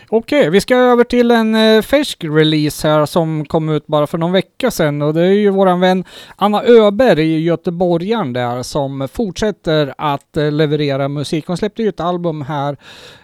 Okej, 0.09 0.49
vi 0.49 0.61
ska 0.61 0.75
över 0.75 1.03
till 1.03 1.31
en 1.31 1.55
eh, 1.55 1.81
färsk 1.81 2.23
release 2.23 2.87
här 2.87 3.05
som 3.05 3.45
kom 3.45 3.69
ut 3.69 3.87
bara 3.87 4.07
för 4.07 4.17
någon 4.17 4.31
vecka 4.31 4.71
sedan 4.71 5.01
och 5.01 5.13
det 5.13 5.21
är 5.21 5.31
ju 5.31 5.49
våran 5.49 5.79
vän 5.79 6.03
Anna 6.35 6.63
Öberg, 6.63 7.43
göteborgaren 7.43 8.33
där, 8.33 8.63
som 8.63 9.07
fortsätter 9.11 9.93
att 9.97 10.37
eh, 10.37 10.51
leverera 10.51 11.07
musik. 11.07 11.47
Hon 11.47 11.57
släppte 11.57 11.83
ju 11.83 11.89
ett 11.89 11.99
album 11.99 12.41
här 12.41 12.77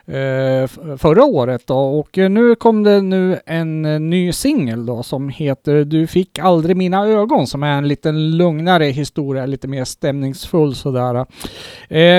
Eh, 0.07 0.67
förra 0.97 1.23
året 1.23 1.67
då, 1.67 1.77
och 1.77 2.17
eh, 2.17 2.29
nu 2.29 2.55
kom 2.55 2.83
det 2.83 3.01
nu 3.01 3.39
en 3.45 3.85
eh, 3.85 3.99
ny 3.99 4.33
singel 4.33 4.85
då 4.85 5.03
som 5.03 5.29
heter 5.29 5.85
Du 5.85 6.07
fick 6.07 6.39
aldrig 6.39 6.77
mina 6.77 7.07
ögon 7.07 7.47
som 7.47 7.63
är 7.63 7.77
en 7.77 7.87
lite 7.87 8.11
lugnare 8.11 8.85
historia, 8.85 9.45
lite 9.45 9.67
mer 9.67 9.83
stämningsfull 9.83 10.75
sådär. 10.75 11.25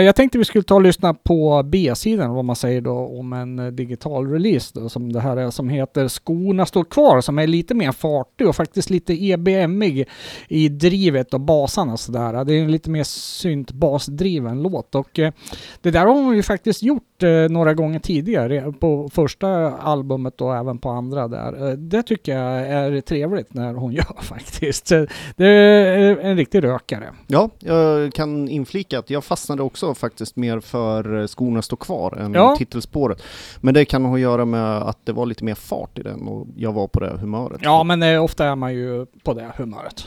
Jag 0.05 0.17
tänkte 0.17 0.39
vi 0.39 0.45
skulle 0.45 0.65
ta 0.65 0.75
och 0.75 0.83
lyssna 0.83 1.15
på 1.15 1.63
B-sidan, 1.65 2.35
vad 2.35 2.45
man 2.45 2.57
säger 2.57 2.81
då, 2.81 2.93
om 2.93 3.33
en 3.33 3.77
digital 3.77 4.31
release 4.31 4.81
då, 4.81 4.89
som 4.89 5.13
det 5.13 5.21
här 5.21 5.37
är, 5.37 5.51
som 5.51 5.69
heter 5.69 6.09
Skorna 6.09 6.67
står 6.67 6.85
kvar, 6.85 7.21
som 7.21 7.39
är 7.39 7.47
lite 7.47 7.75
mer 7.75 7.93
fartig 7.93 8.49
och 8.49 8.57
faktiskt 8.57 8.91
lite 8.91 9.25
EBMig 9.25 10.09
i 10.49 10.69
drivet 10.69 11.35
och 11.35 11.41
basarna 11.41 11.97
sådär. 11.97 12.45
Det 12.45 12.55
är 12.55 12.63
en 12.63 12.73
lite 12.73 12.91
mer 12.91 13.05
synt-basdriven 13.05 14.63
låt 14.63 14.95
och 14.95 15.11
det 15.83 15.91
där 15.91 16.07
har 16.07 16.15
hon 16.15 16.37
ju 16.37 16.43
faktiskt 16.43 16.83
gjort 16.83 17.23
några 17.51 17.74
några 17.75 17.87
gånger 17.89 17.99
tidigare, 17.99 18.73
på 18.73 19.09
första 19.13 19.49
albumet 19.77 20.41
och 20.41 20.57
även 20.57 20.79
på 20.79 20.91
andra 20.91 21.29
där. 21.29 21.69
Eh, 21.69 21.73
det 21.77 22.03
tycker 22.03 22.39
jag 22.39 22.69
är 22.69 23.01
trevligt 23.01 23.55
när 23.55 23.75
hon 23.75 23.93
gör 23.93 24.23
faktiskt. 24.23 24.93
Det 25.37 25.47
är 25.47 26.17
en 26.19 26.37
riktig 26.37 26.65
rökare. 26.65 27.05
Ja, 27.27 27.51
jag 27.59 28.13
kan 28.13 28.49
inflika 28.49 28.99
att 28.99 29.11
jag 29.11 29.25
fastnade 29.25 29.63
också 29.63 29.95
faktiskt 29.95 30.37
mer 30.37 30.61
för 30.61 31.21
eh, 31.21 31.27
Skorna 31.27 31.63
står 31.63 31.77
kvar 31.77 32.17
än 32.17 32.33
Ja. 32.35 32.55
titelspåret. 32.59 33.23
Men 33.61 33.75
det 33.75 33.85
kan 33.85 34.05
ha 34.05 34.15
att 34.15 34.21
göra 34.21 34.45
med 34.45 34.77
att 34.83 34.99
det 35.07 35.13
var 35.13 35.27
lite 35.27 35.45
mer 35.45 35.55
fart 35.55 35.99
i 35.99 36.03
den 36.03 36.29
och 36.29 36.47
jag 36.57 36.73
var 36.73 36.87
på 36.89 37.01
det 37.01 37.17
humöret. 37.21 37.61
Ja, 37.63 37.85
men 37.85 38.03
eh, 38.03 38.23
ofta 38.25 38.47
är 38.47 38.57
man 38.57 38.75
ju 38.75 39.07
på 39.23 39.35
det 39.35 39.53
humöret. 39.57 40.07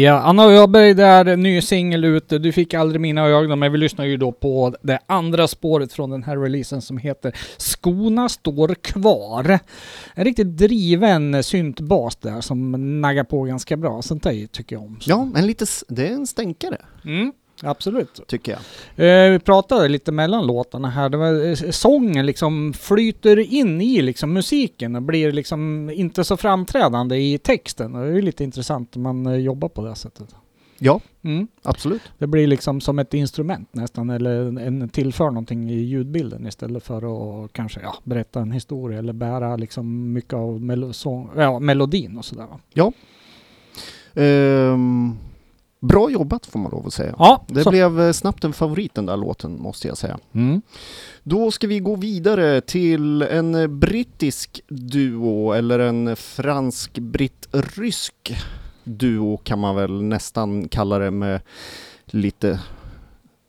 Ja, 0.00 0.18
Anna 0.20 0.44
Öberg 0.44 0.94
där, 0.94 1.36
ny 1.36 1.60
singel 1.60 2.04
ute. 2.04 2.38
Du 2.38 2.52
fick 2.52 2.74
aldrig 2.74 3.00
mina 3.00 3.26
ögon, 3.26 3.58
men 3.58 3.72
vi 3.72 3.78
lyssnar 3.78 4.04
ju 4.04 4.16
då 4.16 4.32
på 4.32 4.74
det 4.82 4.98
andra 5.06 5.48
spåret 5.48 5.92
från 5.92 6.10
den 6.10 6.22
här 6.22 6.36
releasen 6.36 6.82
som 6.82 6.98
heter 6.98 7.36
Skona 7.56 8.28
står 8.28 8.74
kvar. 8.74 9.58
En 10.14 10.24
riktigt 10.24 10.56
driven 10.56 11.42
syntbas 11.42 12.16
där 12.16 12.40
som 12.40 13.00
naggar 13.00 13.24
på 13.24 13.42
ganska 13.42 13.76
bra. 13.76 14.02
Sånt 14.02 14.22
där 14.22 14.46
tycker 14.46 14.76
jag 14.76 14.82
om. 14.82 15.00
Så. 15.00 15.10
Ja, 15.10 15.28
en 15.36 15.46
lite, 15.46 15.66
det 15.88 16.08
är 16.08 16.12
en 16.12 16.26
stänkare, 16.26 16.76
Mm, 17.04 17.32
absolut. 17.62 18.20
tycker 18.26 18.52
jag. 18.96 19.26
Eh, 19.26 19.32
vi 19.32 19.38
pratade 19.38 19.88
lite 19.88 20.12
mellan 20.12 20.46
låtarna 20.46 20.90
här. 20.90 21.08
Det 21.08 21.16
var, 21.16 21.46
eh, 21.46 21.70
sången 21.70 22.26
liksom 22.26 22.72
flyter 22.72 23.38
in 23.54 23.80
i 23.80 24.02
liksom 24.02 24.32
musiken 24.32 24.96
och 24.96 25.02
blir 25.02 25.32
liksom 25.32 25.90
inte 25.90 26.24
så 26.24 26.36
framträdande 26.36 27.16
i 27.16 27.38
texten. 27.38 27.92
Det 27.92 27.98
är 28.18 28.22
lite 28.22 28.44
intressant 28.44 28.96
när 28.96 29.02
man 29.02 29.26
eh, 29.26 29.34
jobbar 29.36 29.68
på 29.68 29.84
det 29.86 29.94
sättet. 29.94 30.34
Ja, 30.78 31.00
Mm. 31.24 31.46
absolut. 31.62 32.02
Det 32.18 32.26
blir 32.26 32.46
liksom 32.46 32.80
som 32.80 32.98
ett 32.98 33.14
instrument 33.14 33.68
nästan, 33.72 34.10
eller 34.10 34.58
en, 34.60 34.88
tillför 34.88 35.24
någonting 35.24 35.70
i 35.70 35.74
ljudbilden 35.82 36.46
istället 36.46 36.82
för 36.84 36.96
att 37.44 37.52
kanske 37.52 37.80
ja, 37.80 37.94
berätta 38.04 38.40
en 38.40 38.52
historia 38.52 38.98
eller 38.98 39.12
bära 39.12 39.56
liksom 39.56 40.12
mycket 40.12 40.32
av 40.34 40.60
melo- 40.60 40.92
sång, 40.92 41.30
ja, 41.36 41.58
melodin 41.58 42.18
och 42.18 42.24
sådär. 42.24 42.46
va. 42.46 42.92
Ehm, 44.14 45.16
bra 45.82 46.10
jobbat 46.10 46.46
får 46.46 46.58
man 46.58 46.70
lov 46.72 46.86
att 46.86 46.92
säga. 46.94 47.14
Ja, 47.18 47.44
Det 47.48 47.62
så. 47.62 47.70
blev 47.70 48.00
eh, 48.00 48.12
snabbt 48.12 48.44
en 48.44 48.52
favorit 48.52 48.94
den 48.94 49.06
där 49.06 49.16
låten 49.16 49.60
måste 49.62 49.88
jag 49.88 49.96
säga. 49.98 50.18
Mm. 50.34 50.62
Då 51.22 51.50
ska 51.50 51.66
vi 51.66 51.80
gå 51.80 51.96
vidare 51.96 52.60
till 52.60 53.22
en 53.22 53.54
eh, 53.54 53.66
brittisk 53.66 54.60
duo 54.68 55.52
eller 55.52 55.78
en 55.78 56.16
fransk-britt-rysk 56.16 58.36
duo 58.84 59.36
kan 59.36 59.58
man 59.58 59.76
väl 59.76 60.02
nästan 60.02 60.68
kalla 60.68 60.98
det 60.98 61.10
med 61.10 61.40
lite, 62.06 62.60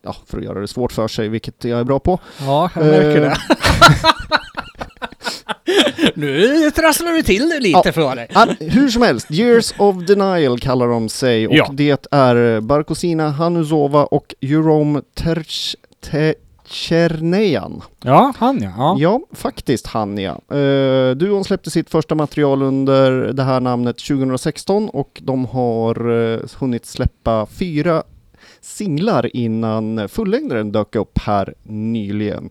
ja 0.03 0.15
för 0.25 0.37
att 0.37 0.43
göra 0.43 0.59
det 0.59 0.67
svårt 0.67 0.91
för 0.91 1.07
sig, 1.07 1.29
vilket 1.29 1.63
jag 1.63 1.79
är 1.79 1.83
bra 1.83 1.99
på. 1.99 2.19
Ja, 2.39 2.69
jag 2.75 2.85
märker 2.85 3.21
Eh, 3.21 3.29
det. 3.29 3.37
nu 6.15 6.71
trasslar 6.71 7.11
du 7.11 7.21
till 7.21 7.49
det 7.49 7.59
lite 7.59 7.81
Ja. 7.85 7.91
för 7.93 8.15
dig. 8.15 8.27
Hur 8.59 8.89
som 8.89 9.01
helst, 9.01 9.31
Years 9.31 9.73
of 9.77 9.95
Denial 10.05 10.59
kallar 10.59 10.87
de 10.87 11.09
sig 11.09 11.47
och 11.47 11.53
Ja. 11.55 11.69
det 11.73 12.07
är 12.11 12.61
Barkosina 12.61 13.29
Hanuzova 13.29 14.05
och 14.05 14.35
Jerome 14.39 15.01
Terch 15.13 15.75
Tchernejan. 16.73 17.81
Ja, 18.03 18.33
han 18.37 18.63
ja. 18.63 18.71
ja. 18.77 18.95
Ja, 18.99 19.21
faktiskt 19.31 19.87
han 19.87 20.17
ja. 20.17 20.41
Uh, 20.53 21.15
duon 21.15 21.43
släppte 21.43 21.71
sitt 21.71 21.89
första 21.89 22.15
material 22.15 22.61
under 22.61 23.11
det 23.11 23.43
här 23.43 23.59
namnet 23.59 23.97
2016 23.97 24.89
och 24.89 25.21
de 25.23 25.45
har 25.45 26.11
eh, 26.33 26.39
hunnit 26.59 26.85
släppa 26.85 27.45
fyra 27.45 28.03
singlar 28.61 29.35
innan 29.35 30.09
fullängdaren 30.09 30.71
dök 30.71 30.95
upp 30.95 31.19
här 31.19 31.53
nyligen. 31.63 32.49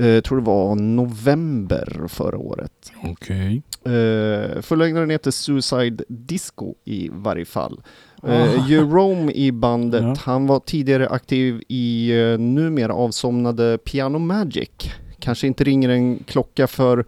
Uh, 0.00 0.20
tror 0.20 0.38
det 0.38 0.44
var 0.44 0.74
november 0.74 2.04
förra 2.08 2.38
året. 2.38 2.92
Okej. 3.04 3.62
Uh, 3.86 4.60
fullängdaren 4.62 5.10
heter 5.10 5.30
Suicide 5.30 6.04
Disco 6.08 6.74
i 6.84 7.08
varje 7.12 7.44
fall. 7.44 7.80
Ah. 8.22 8.44
Uh, 8.44 8.68
Jerome 8.70 9.32
i 9.32 9.52
bandet, 9.52 10.02
Ja. 10.02 10.14
han 10.24 10.46
var 10.46 10.60
tidigare 10.60 11.08
aktiv 11.08 11.62
i 11.68 12.12
uh, 12.14 12.38
numera 12.38 12.92
avsomnade 12.94 13.78
Piano 13.78 14.18
Magic. 14.18 14.70
Kanske 15.18 15.46
inte 15.46 15.64
ringer 15.64 15.88
en 15.88 16.18
klocka 16.18 16.66
för 16.66 17.04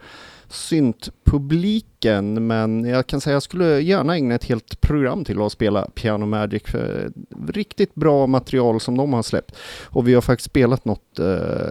syntpubliken, 0.51 2.47
men 2.47 2.85
jag 2.85 3.07
kan 3.07 3.21
säga 3.21 3.35
jag 3.35 3.43
skulle 3.43 3.81
gärna 3.81 4.15
ägna 4.17 4.35
ett 4.35 4.45
helt 4.45 4.81
program 4.81 5.25
till 5.25 5.43
att 5.43 5.53
spela 5.53 5.89
Piano 5.95 6.27
Magic. 6.27 6.63
För 6.67 7.13
riktigt 7.49 7.95
bra 7.95 8.27
material 8.27 8.81
som 8.81 8.97
de 8.97 9.13
har 9.13 9.23
släppt. 9.23 9.57
Och 9.85 10.09
vi 10.09 10.15
har 10.15 10.21
faktiskt 10.21 10.47
spelat 10.51 10.85
något, 10.85 11.19
eh, 11.19 11.27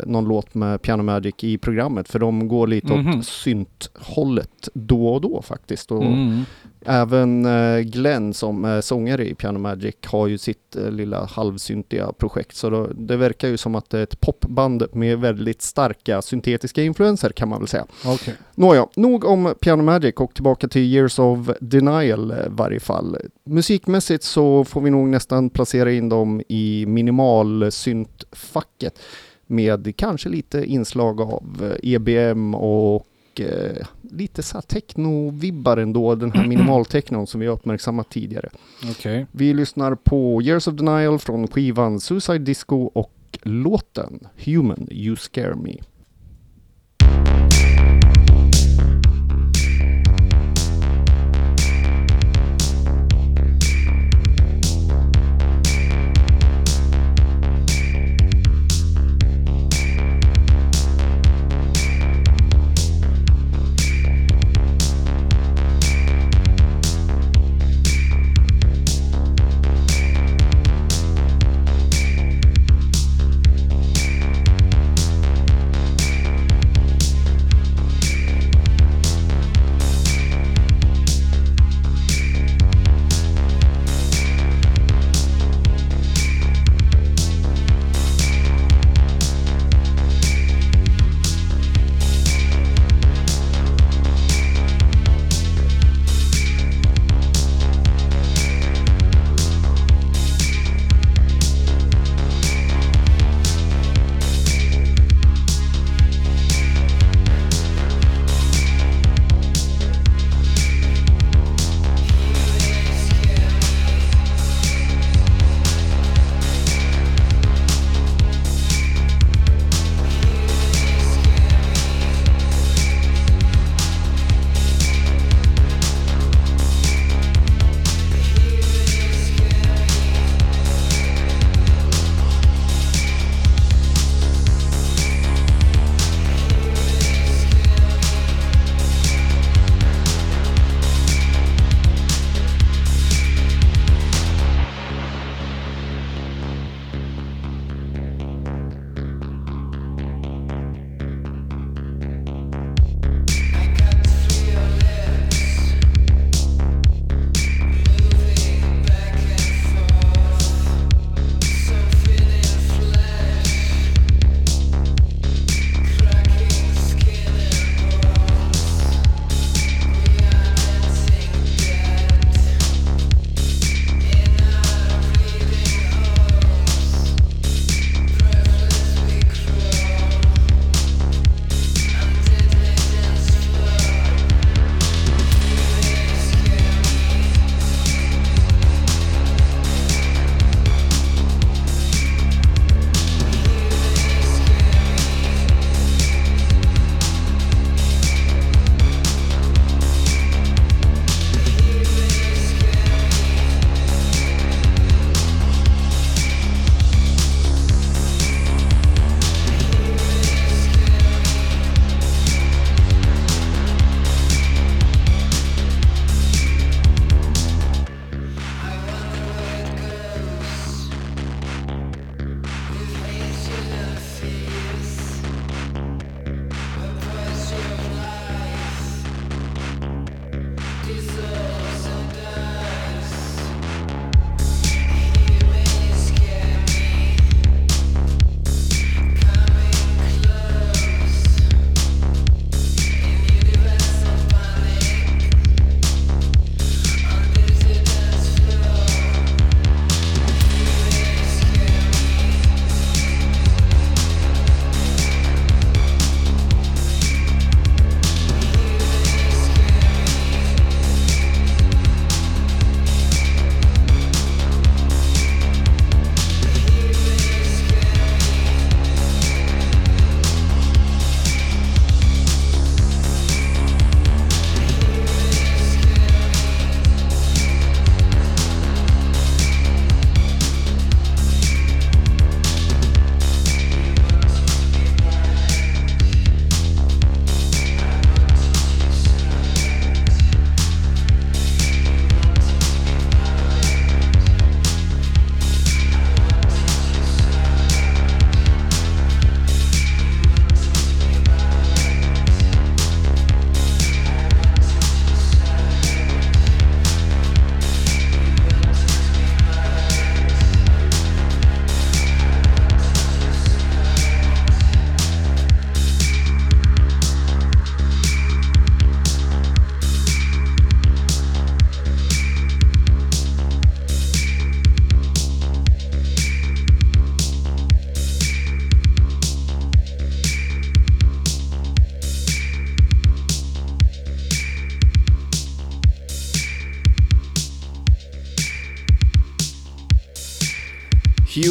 någon 0.06 0.26
låt 0.28 0.54
med 0.56 0.82
Piano 0.82 1.04
Magic 1.04 1.36
i 1.40 1.58
programmet, 1.58 2.10
för 2.10 2.20
de 2.20 2.48
går 2.48 2.68
lite 2.68 2.94
Mhm. 2.94 3.20
åt 3.20 3.26
synthållet 3.26 4.70
då 4.74 5.08
och 5.08 5.22
då 5.22 5.42
faktiskt. 5.42 5.92
Och 5.92 6.04
Mm. 6.06 6.44
Även 6.86 7.46
eh, 7.46 7.80
Glenn 7.80 8.34
som 8.34 8.66
är 8.66 8.82
sångare 8.82 9.30
i 9.30 9.36
Piano 9.36 9.60
Magic 9.60 9.96
har 10.06 10.28
ju 10.28 10.38
sitt 10.38 10.76
eh, 10.76 10.92
lilla 10.92 11.26
halvsyntiga 11.26 12.14
projekt. 12.14 12.56
Så 12.56 12.70
då, 12.70 12.88
det 12.88 13.18
verkar 13.18 13.48
ju 13.48 13.58
som 13.58 13.76
att 13.76 13.90
det 13.90 14.00
är 14.00 14.04
ett 14.04 14.22
popband 14.22 14.84
med 14.94 15.20
väldigt 15.20 15.62
starka 15.62 16.22
syntetiska 16.22 16.84
influenser 16.84 17.30
kan 17.30 17.50
man 17.50 17.60
väl 17.60 17.68
säga. 17.68 17.86
Okej. 18.06 18.34
Nåja, 18.56 18.88
nog 18.96 19.26
om 19.26 19.54
Piano 19.60 19.84
Magic 19.84 20.16
och 20.16 20.34
tillbaka 20.34 20.68
till 20.68 20.82
Years 20.82 21.20
of 21.20 21.50
Denial 21.62 22.32
eh, 22.32 22.38
i 22.38 22.50
varje 22.50 22.80
fall. 22.80 23.18
Musikmässigt 23.44 24.24
så 24.24 24.64
får 24.64 24.82
vi 24.82 24.90
nog 24.90 25.08
nästan 25.08 25.50
placera 25.50 25.92
in 25.92 26.10
dem 26.10 26.42
i 26.48 26.86
minimalsyntfacket 26.88 29.00
med 29.48 29.96
kanske 29.96 30.30
lite 30.30 30.66
inslag 30.66 31.22
av 31.22 31.78
eh, 31.84 31.94
EBM 31.94 32.56
och 32.56 33.06
eh, 33.42 33.86
lite 34.02 34.44
så 34.44 34.58
här 34.58 34.62
techno-vibbar 34.62 35.78
ändå, 35.78 36.16
den 36.16 36.32
här 36.32 36.48
minimaltechnon 36.48 37.28
som 37.28 37.40
vi 37.40 37.48
har 37.48 37.54
uppmärksammat 37.54 38.10
tidigare. 38.10 38.50
Okej. 38.92 39.26
Vi 39.32 39.54
lyssnar 39.54 39.96
på 39.96 40.42
Years 40.42 40.68
of 40.68 40.74
Denial 40.76 41.20
från 41.20 41.48
skivan 41.48 42.00
Suicide 42.00 42.40
Disco 42.40 42.76
och 42.76 43.14
låten 43.44 44.28
Human 44.46 44.88
You 44.92 45.16
Scare 45.16 45.56
Me. 45.56 45.76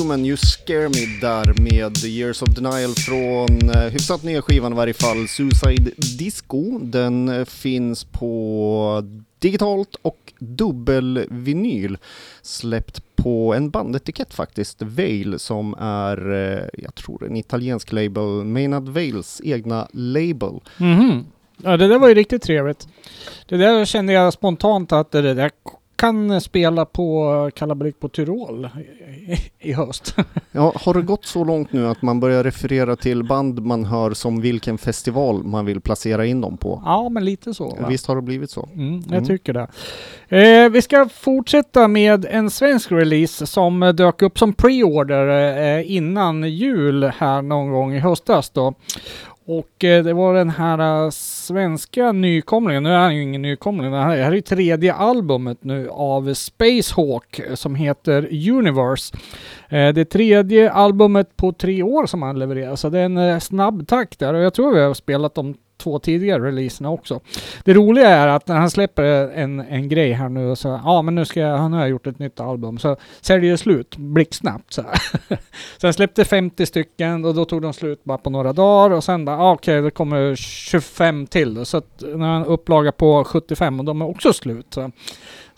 Human 0.09 0.25
You 0.25 0.37
Scare 0.37 0.88
Me 0.88 1.18
där 1.21 1.55
med 1.61 2.05
Years 2.05 2.42
of 2.42 2.49
Denial 2.49 2.94
från 2.94 3.71
eh, 3.71 3.83
hyfsat 3.83 4.23
nya 4.23 4.42
skivan 4.42 4.73
i 4.73 4.77
varje 4.77 4.94
fall, 4.94 5.29
Suicide 5.29 5.90
Disco. 6.18 6.79
Den 6.79 7.29
eh, 7.29 7.44
finns 7.44 8.05
på 8.05 9.05
digitalt 9.38 9.97
och 10.03 10.33
dubbelvinyl. 10.38 11.99
Släppt 12.42 13.16
på 13.16 13.55
en 13.55 13.71
bandetikett 13.71 14.35
faktiskt, 14.35 14.83
Veil, 14.83 15.38
som 15.38 15.75
är, 15.79 16.33
eh, 16.33 16.64
jag 16.73 16.94
tror 16.94 17.27
en 17.27 17.37
italiensk 17.37 17.92
label, 17.92 18.44
Maynard 18.44 18.88
Vails 18.88 19.40
egna 19.44 19.88
label. 19.92 20.61
Mhm. 20.79 21.27
Ja, 21.62 21.77
det 21.77 21.88
där 21.88 21.99
var 21.99 22.09
ju 22.09 22.14
riktigt 22.14 22.42
trevligt. 22.42 22.88
Det 23.49 23.57
där 23.57 23.85
kände 23.85 24.12
jag 24.12 24.33
spontant 24.33 24.92
att 24.92 25.11
det 25.11 25.23
där 25.23 25.35
kan 25.98 26.40
spela 26.40 26.84
på 26.84 27.50
Kalabalik 27.54 28.00
på 28.00 28.08
Tyrol 28.08 28.68
i, 29.61 29.68
i 29.70 29.72
höst. 29.72 30.16
Ja, 30.52 30.72
har 30.76 30.94
det 30.94 31.02
gått 31.02 31.24
så 31.26 31.44
långt 31.44 31.72
nu 31.72 31.88
att 31.88 32.02
man 32.02 32.20
börjar 32.20 32.44
referera 32.44 32.96
till 32.96 33.24
band 33.24 33.62
man 33.66 33.84
hör 33.84 34.11
som 34.14 34.40
vilken 34.40 34.78
festival 34.78 35.44
man 35.44 35.66
vill 35.66 35.80
placera 35.80 36.26
in 36.26 36.40
dem 36.40 36.56
på? 36.56 36.82
Ja, 36.84 37.08
men 37.08 37.24
lite 37.24 37.54
så. 37.54 37.68
Va? 37.80 37.88
Visst 37.88 38.06
har 38.06 38.16
det 38.16 38.22
blivit 38.22 38.50
så? 38.50 38.68
Mm, 38.74 39.00
jag 39.06 39.12
Mm. 39.12 39.24
tycker 39.26 39.52
det. 39.52 39.68
Eh, 40.64 40.68
vi 40.70 40.82
ska 40.82 41.08
fortsätta 41.08 41.88
med 41.88 42.24
en 42.24 42.50
svensk 42.50 42.92
release 42.92 43.46
som 43.46 43.80
dök 43.96 44.22
upp 44.22 44.38
som 44.38 44.52
pre-order 44.52 45.78
eh, 45.78 45.92
innan 45.96 46.50
jul 46.50 47.04
här 47.04 47.42
någon 47.42 47.70
gång 47.72 47.94
i 47.94 47.98
höstas 47.98 48.50
då. 48.50 48.74
Och 49.50 49.84
eh, 49.84 50.04
det 50.04 50.12
var 50.12 50.34
den 50.34 50.50
här 50.50 51.04
eh, 51.04 51.11
svenska 51.11 52.12
nykomlingen, 52.12 52.82
nu 52.82 52.90
är 52.90 52.98
han 52.98 53.16
ju 53.16 53.22
ingen 53.22 53.42
nykomling, 53.42 53.90
det 53.90 53.98
här, 53.98 54.16
det 54.16 54.22
här 54.22 54.30
är 54.30 54.37
ju 54.37 54.40
tredje 54.40 54.94
albumet 54.94 55.64
nu 55.64 55.88
av 55.88 56.34
Spacehawk 56.34 57.38
eh, 57.38 57.54
som 57.54 57.74
heter 57.74 58.28
Universe. 58.50 59.16
Det 59.70 60.04
tredje 60.04 60.70
albumet 60.70 61.37
på 61.37 61.52
tre 61.52 61.82
år 61.82 62.06
som 62.06 62.22
han 62.22 62.38
levererar, 62.38 62.76
så 62.76 62.88
det 62.88 62.98
är 62.98 63.04
en 63.04 63.40
snabb 63.40 63.88
takt 63.88 64.18
där 64.18 64.34
och 64.34 64.40
jag 64.40 64.54
tror 64.54 64.74
vi 64.74 64.80
har 64.80 64.94
spelat 64.94 65.34
de 65.34 65.54
två 65.79 65.99
tidigare 65.99 66.43
releaserna 66.43 66.91
också. 66.91 67.21
Det 67.64 67.75
roliga 67.75 68.09
är 68.09 68.29
att 68.29 68.49
när 68.49 68.57
han 68.57 68.71
släpper 68.71 69.05
en, 69.35 69.61
en 69.61 69.88
grej 69.88 70.12
här 70.12 70.29
nu 70.29 70.51
och 70.51 70.59
så, 70.59 70.81
ja 70.85 71.03
men 71.03 71.14
nu 71.14 71.25
ska 71.25 71.41
jag, 71.41 71.59
han 71.59 71.73
har 71.73 71.87
gjort 71.87 72.07
ett 72.07 72.19
nytt 72.19 72.41
album, 72.41 72.79
så 72.79 72.97
säljer 73.21 73.51
det 73.51 73.59
slut 73.59 73.97
blixtsnabbt 73.97 74.73
så 74.73 74.83
här. 74.83 74.99
så 75.79 75.87
han 75.87 75.95
släppte 75.95 76.25
50 76.25 76.67
stycken 76.67 77.25
och 77.25 77.35
då 77.35 77.45
tog 77.45 77.62
de 77.62 77.73
slut 77.73 78.05
bara 78.05 78.19
på 78.19 78.31
några 78.31 78.53
dagar 78.53 78.97
och 78.97 79.05
sen 79.05 79.25
bara, 79.25 79.38
ah, 79.38 79.53
okej 79.53 79.83
det 79.83 79.91
kommer 79.91 80.35
25 80.35 81.27
till. 81.27 81.67
Så 81.67 81.77
att 81.77 82.03
när 82.14 82.27
han 82.27 82.45
upplaga 82.45 82.93
på 82.93 83.25
75 83.25 83.79
och 83.79 83.85
de 83.85 84.03
är 84.03 84.09
också 84.09 84.33
slut. 84.33 84.67
Så. 84.71 84.91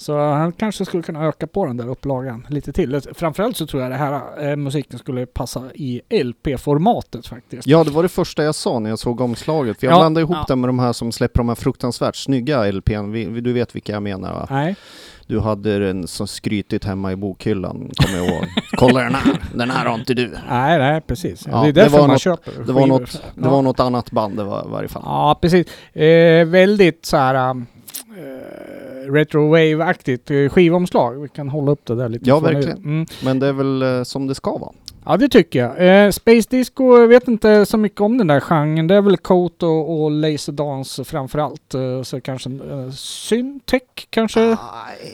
Så 0.00 0.18
han 0.18 0.52
kanske 0.52 0.84
skulle 0.84 1.02
kunna 1.02 1.24
öka 1.24 1.46
på 1.46 1.66
den 1.66 1.76
där 1.76 1.88
upplagan 1.88 2.46
lite 2.50 2.72
till. 2.72 3.00
Framförallt 3.14 3.56
så 3.56 3.66
tror 3.66 3.82
jag 3.82 3.90
det 3.92 3.96
här 3.96 4.20
eh, 4.50 4.56
musiken 4.56 4.98
skulle 4.98 5.26
passa 5.26 5.62
i 5.74 6.00
LP-formatet 6.10 7.26
faktiskt. 7.26 7.66
Ja, 7.66 7.84
det 7.84 7.90
var 7.90 8.02
det 8.02 8.08
första 8.08 8.44
jag 8.44 8.54
sa 8.54 8.78
när 8.78 8.90
jag 8.90 8.98
såg 8.98 9.20
omslaget. 9.20 9.80
För 9.80 9.86
jag 9.86 9.94
Ja, 9.94 9.98
blandade 9.98 10.22
ihop 10.22 10.36
ja. 10.36 10.44
det 10.48 10.56
med 10.56 10.68
de 10.68 10.78
här 10.78 10.92
som 10.92 11.12
släpper 11.12 11.38
de 11.38 11.48
här 11.48 11.54
fruktansvärt 11.56 12.16
snygga 12.16 12.72
LPn. 12.72 13.12
Du 13.42 13.52
vet 13.52 13.74
vilka 13.74 13.92
jag 13.92 14.02
menar 14.02 14.32
va? 14.32 14.46
Nej. 14.50 14.76
Du 15.26 15.40
hade 15.40 15.78
den 15.78 16.06
så 16.06 16.26
skrytigt 16.26 16.84
hemma 16.84 17.12
i 17.12 17.16
bokhyllan, 17.16 17.90
kommer 17.96 18.18
jag 18.18 18.26
ihåg. 18.26 18.44
Kolla 18.76 19.00
den 19.02 19.14
här, 19.14 19.36
den 19.54 19.70
här 19.70 19.86
har 19.86 19.94
inte 19.94 20.14
du. 20.14 20.28
Nej, 20.50 20.78
nej 20.78 21.00
precis. 21.00 21.46
Ja, 21.46 21.52
det 21.62 21.68
är 21.68 21.72
det 21.72 21.80
därför 21.80 21.92
var 21.98 22.00
man 22.00 22.10
något- 22.10 22.20
köper 22.22 22.52
Det 22.66 22.72
var, 22.72 22.82
skivor. 22.82 22.98
något, 22.98 23.12
det 23.34 23.40
Ja. 23.44 23.50
var 23.50 23.62
något 23.62 23.80
annat 23.80 24.10
band 24.10 24.36
det 24.36 24.44
var 24.44 24.64
i 24.66 24.70
varje 24.70 24.88
fall. 24.88 25.02
Ja, 25.04 25.38
precis. 25.42 25.66
Eh, 25.96 26.46
väldigt 26.46 27.06
så 27.06 27.16
här 27.16 27.50
um, 27.50 27.66
eh, 28.18 28.69
retro 29.14 29.48
wave-aktigt 29.48 30.30
eh, 30.30 30.48
skivomslag. 30.48 31.22
Vi 31.22 31.28
kan 31.28 31.48
hålla 31.48 31.72
upp 31.72 31.86
det 31.86 31.94
där 31.94 32.08
lite. 32.08 32.28
Ja, 32.28 32.38
verkligen. 32.38 32.78
Mm. 32.78 33.06
Men 33.24 33.38
det 33.38 33.46
är 33.46 33.52
väl 33.52 33.82
eh, 33.82 34.02
som 34.02 34.26
det 34.26 34.34
ska 34.34 34.58
vara. 34.58 34.72
Ja, 35.04 35.16
det 35.16 35.28
tycker 35.28 35.58
jag. 35.58 36.04
Eh, 36.06 36.10
Space 36.10 36.48
Disco, 36.50 36.98
jag 36.98 37.08
vet 37.08 37.28
inte 37.28 37.66
så 37.66 37.76
mycket 37.76 38.00
om 38.00 38.18
den 38.18 38.26
där 38.26 38.40
genren. 38.40 38.86
Det 38.86 38.94
är 38.94 39.00
väl 39.00 39.16
Coat 39.16 39.62
och, 39.62 40.02
och 40.02 40.10
Laserdance 40.10 41.04
framförallt. 41.04 41.74
Eh, 41.74 42.02
så 42.02 42.20
kanske 42.20 42.50
eh, 42.50 42.90
Syntech 42.90 43.82
kanske? 44.10 44.56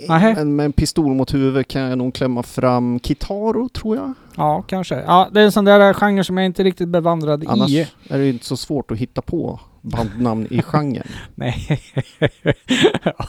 Nej, 0.08 0.34
men 0.34 0.56
med 0.56 0.64
en 0.64 0.72
pistol 0.72 1.14
mot 1.14 1.34
huvudet 1.34 1.68
kan 1.68 1.82
jag 1.82 1.98
nog 1.98 2.14
klämma 2.14 2.42
fram 2.42 3.00
Kitaro, 3.00 3.68
tror 3.68 3.96
jag. 3.96 4.12
Ja, 4.36 4.62
kanske. 4.66 4.94
Ja, 5.06 5.28
det 5.32 5.40
är 5.40 5.44
en 5.44 5.52
sån 5.52 5.64
där 5.64 5.92
genre 5.92 6.24
som 6.24 6.36
jag 6.36 6.46
inte 6.46 6.64
riktigt 6.64 6.88
bevandrad 6.88 7.44
Annars 7.48 7.70
i. 7.70 7.88
är 8.08 8.18
det 8.18 8.28
inte 8.28 8.46
så 8.46 8.56
svårt 8.56 8.90
att 8.90 8.98
hitta 8.98 9.22
på 9.22 9.60
bandnamn 9.86 10.46
i 10.50 10.62
genren. 10.62 11.06
Nej. 11.34 11.80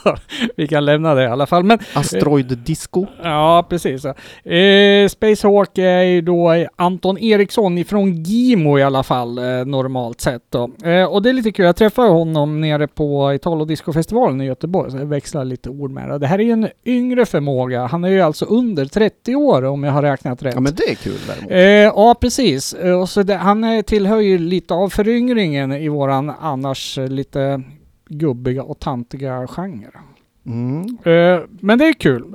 ja, 0.03 0.17
vi 0.55 0.67
kan 0.67 0.85
lämna 0.85 1.13
det 1.13 1.23
i 1.23 1.27
alla 1.27 1.45
fall. 1.45 1.63
Men 1.63 1.79
Asteroid 1.93 2.57
Disco. 2.57 3.05
Ja, 3.23 3.65
precis. 3.69 4.05
Eh, 4.05 5.07
Spacehawk 5.09 5.77
är 5.77 6.01
ju 6.01 6.21
då 6.21 6.65
Anton 6.75 7.17
Eriksson 7.17 7.77
ifrån 7.77 8.23
Gimo 8.23 8.79
i 8.79 8.83
alla 8.83 9.03
fall, 9.03 9.37
eh, 9.37 9.43
normalt 9.65 10.21
sett. 10.21 10.55
Eh, 10.55 11.03
och 11.03 11.21
det 11.21 11.29
är 11.29 11.33
lite 11.33 11.51
kul, 11.51 11.65
jag 11.65 11.75
träffade 11.75 12.09
honom 12.09 12.61
nere 12.61 12.87
på 12.87 13.33
Italo 13.33 13.65
Disco-festivalen 13.65 14.41
i 14.41 14.45
Göteborg, 14.45 14.91
så 14.91 14.97
jag 14.97 15.05
växlar 15.05 15.45
lite 15.45 15.69
ord 15.69 15.91
med 15.91 16.09
det. 16.09 16.17
Det 16.17 16.27
här 16.27 16.39
är 16.39 16.43
ju 16.43 16.51
en 16.51 16.69
yngre 16.85 17.25
förmåga, 17.25 17.85
han 17.85 18.03
är 18.03 18.09
ju 18.09 18.21
alltså 18.21 18.45
under 18.45 18.85
30 18.85 19.35
år 19.35 19.63
om 19.63 19.83
jag 19.83 19.91
har 19.91 20.01
räknat 20.01 20.43
rätt. 20.43 20.53
Ja 20.53 20.59
men 20.59 20.75
det 20.75 20.91
är 20.91 20.95
kul 20.95 21.19
däremot. 21.27 21.51
Eh, 21.51 21.59
ja, 22.01 22.15
precis. 22.21 22.73
Eh, 22.73 22.99
och 22.99 23.09
så 23.09 23.23
det, 23.23 23.35
han 23.35 23.83
tillhör 23.83 24.19
ju 24.19 24.37
lite 24.37 24.73
av 24.73 24.89
föryngringen 24.89 25.71
i 25.71 25.89
våran 25.89 26.29
annars 26.47 26.97
eh, 26.97 27.07
lite 27.07 27.63
gubbiga 28.09 28.63
och 28.63 28.79
tantiga 28.79 29.47
genre. 29.47 29.99
Mm. 30.45 30.97
Eh, 31.03 31.41
men 31.49 31.79
det 31.79 31.85
är 31.85 31.93
kul. 31.93 32.31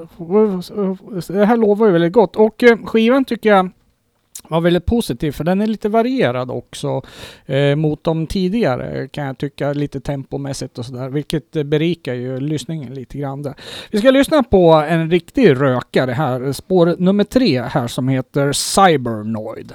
Det 1.29 1.46
här 1.46 1.57
lovar 1.57 1.87
ju 1.87 1.92
väldigt 1.92 2.12
gott. 2.12 2.37
Och 2.37 2.62
eh, 2.62 2.79
skivan 2.85 3.25
tycker 3.25 3.51
jag 3.51 3.70
var 4.48 4.61
väldigt 4.61 4.87
positiv 4.87 5.33
för 5.33 5.44
den 5.44 5.61
är 5.61 5.66
lite 5.66 5.88
varierad 5.88 6.51
också 6.51 7.03
eh, 7.46 7.77
mot 7.77 8.05
de 8.05 8.27
tidigare 8.27 9.09
kan 9.09 9.27
jag 9.27 9.38
tycka 9.38 9.72
lite 9.72 10.01
tempomässigt 10.01 10.79
och 10.79 10.87
sådär 10.87 11.09
vilket 11.09 11.53
berikar 11.53 12.14
ju 12.14 12.40
lyssningen 12.40 12.94
lite 12.94 13.18
grann 13.18 13.42
där. 13.42 13.55
Vi 13.90 13.98
ska 13.98 14.11
lyssna 14.11 14.42
på 14.42 14.72
en 14.72 15.11
riktig 15.11 15.61
rökare 15.61 16.12
här, 16.12 16.53
spår 16.53 16.96
nummer 16.98 17.25
tre 17.25 17.62
här 17.62 17.87
som 17.87 18.09
heter. 18.09 18.53
Cybernoid 18.53 19.72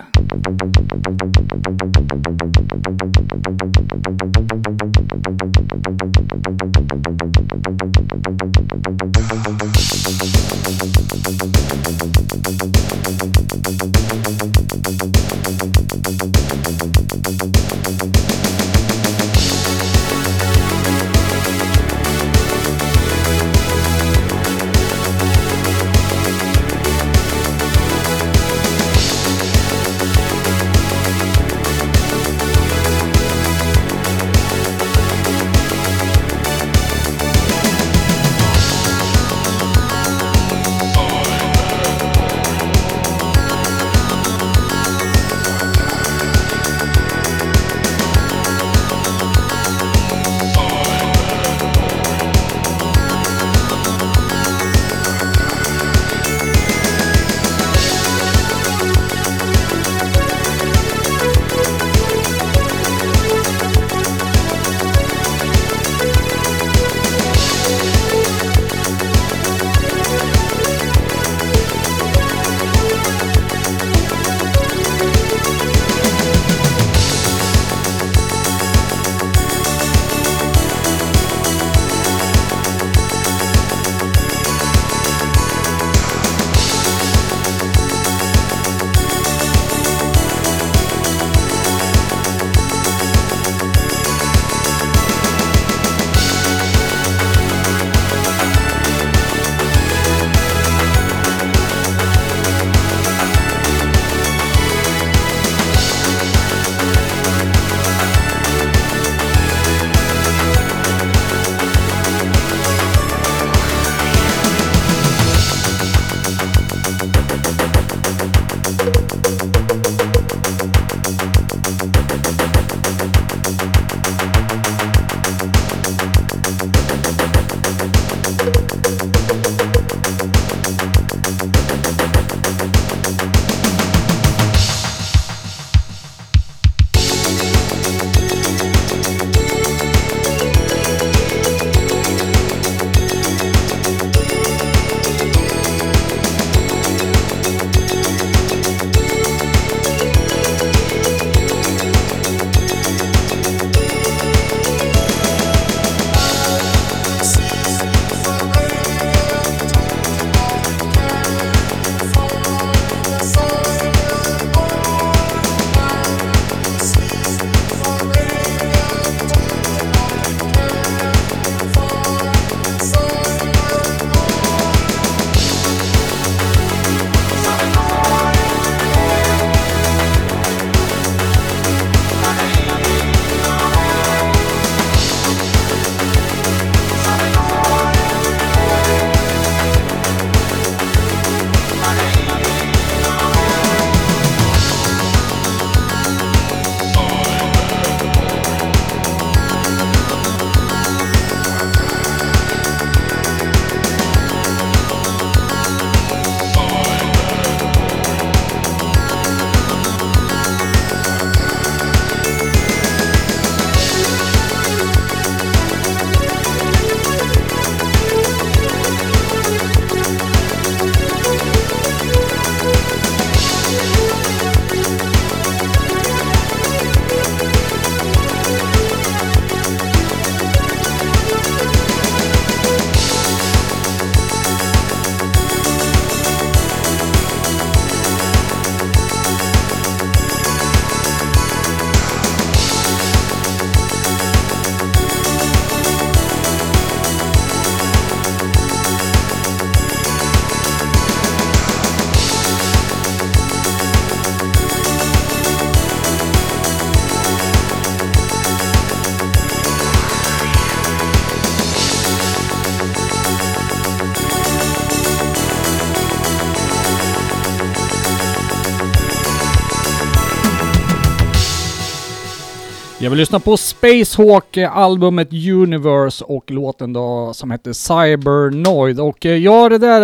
Jag 273.08 273.12
vill 273.12 273.20
lyssna 273.20 273.40
på 273.40 273.58
Spacehawk, 273.58 274.58
eh, 274.58 274.78
albumet 274.78 275.34
Universe 275.34 276.26
och 276.26 276.52
låten 276.52 276.94
då 276.94 277.34
som 277.34 277.52
heter 277.52 277.74
Cybernoid. 277.74 279.00
Och 279.00 279.26
eh, 279.26 279.38
ja, 279.38 279.70
det 279.70 279.78
där 279.78 280.02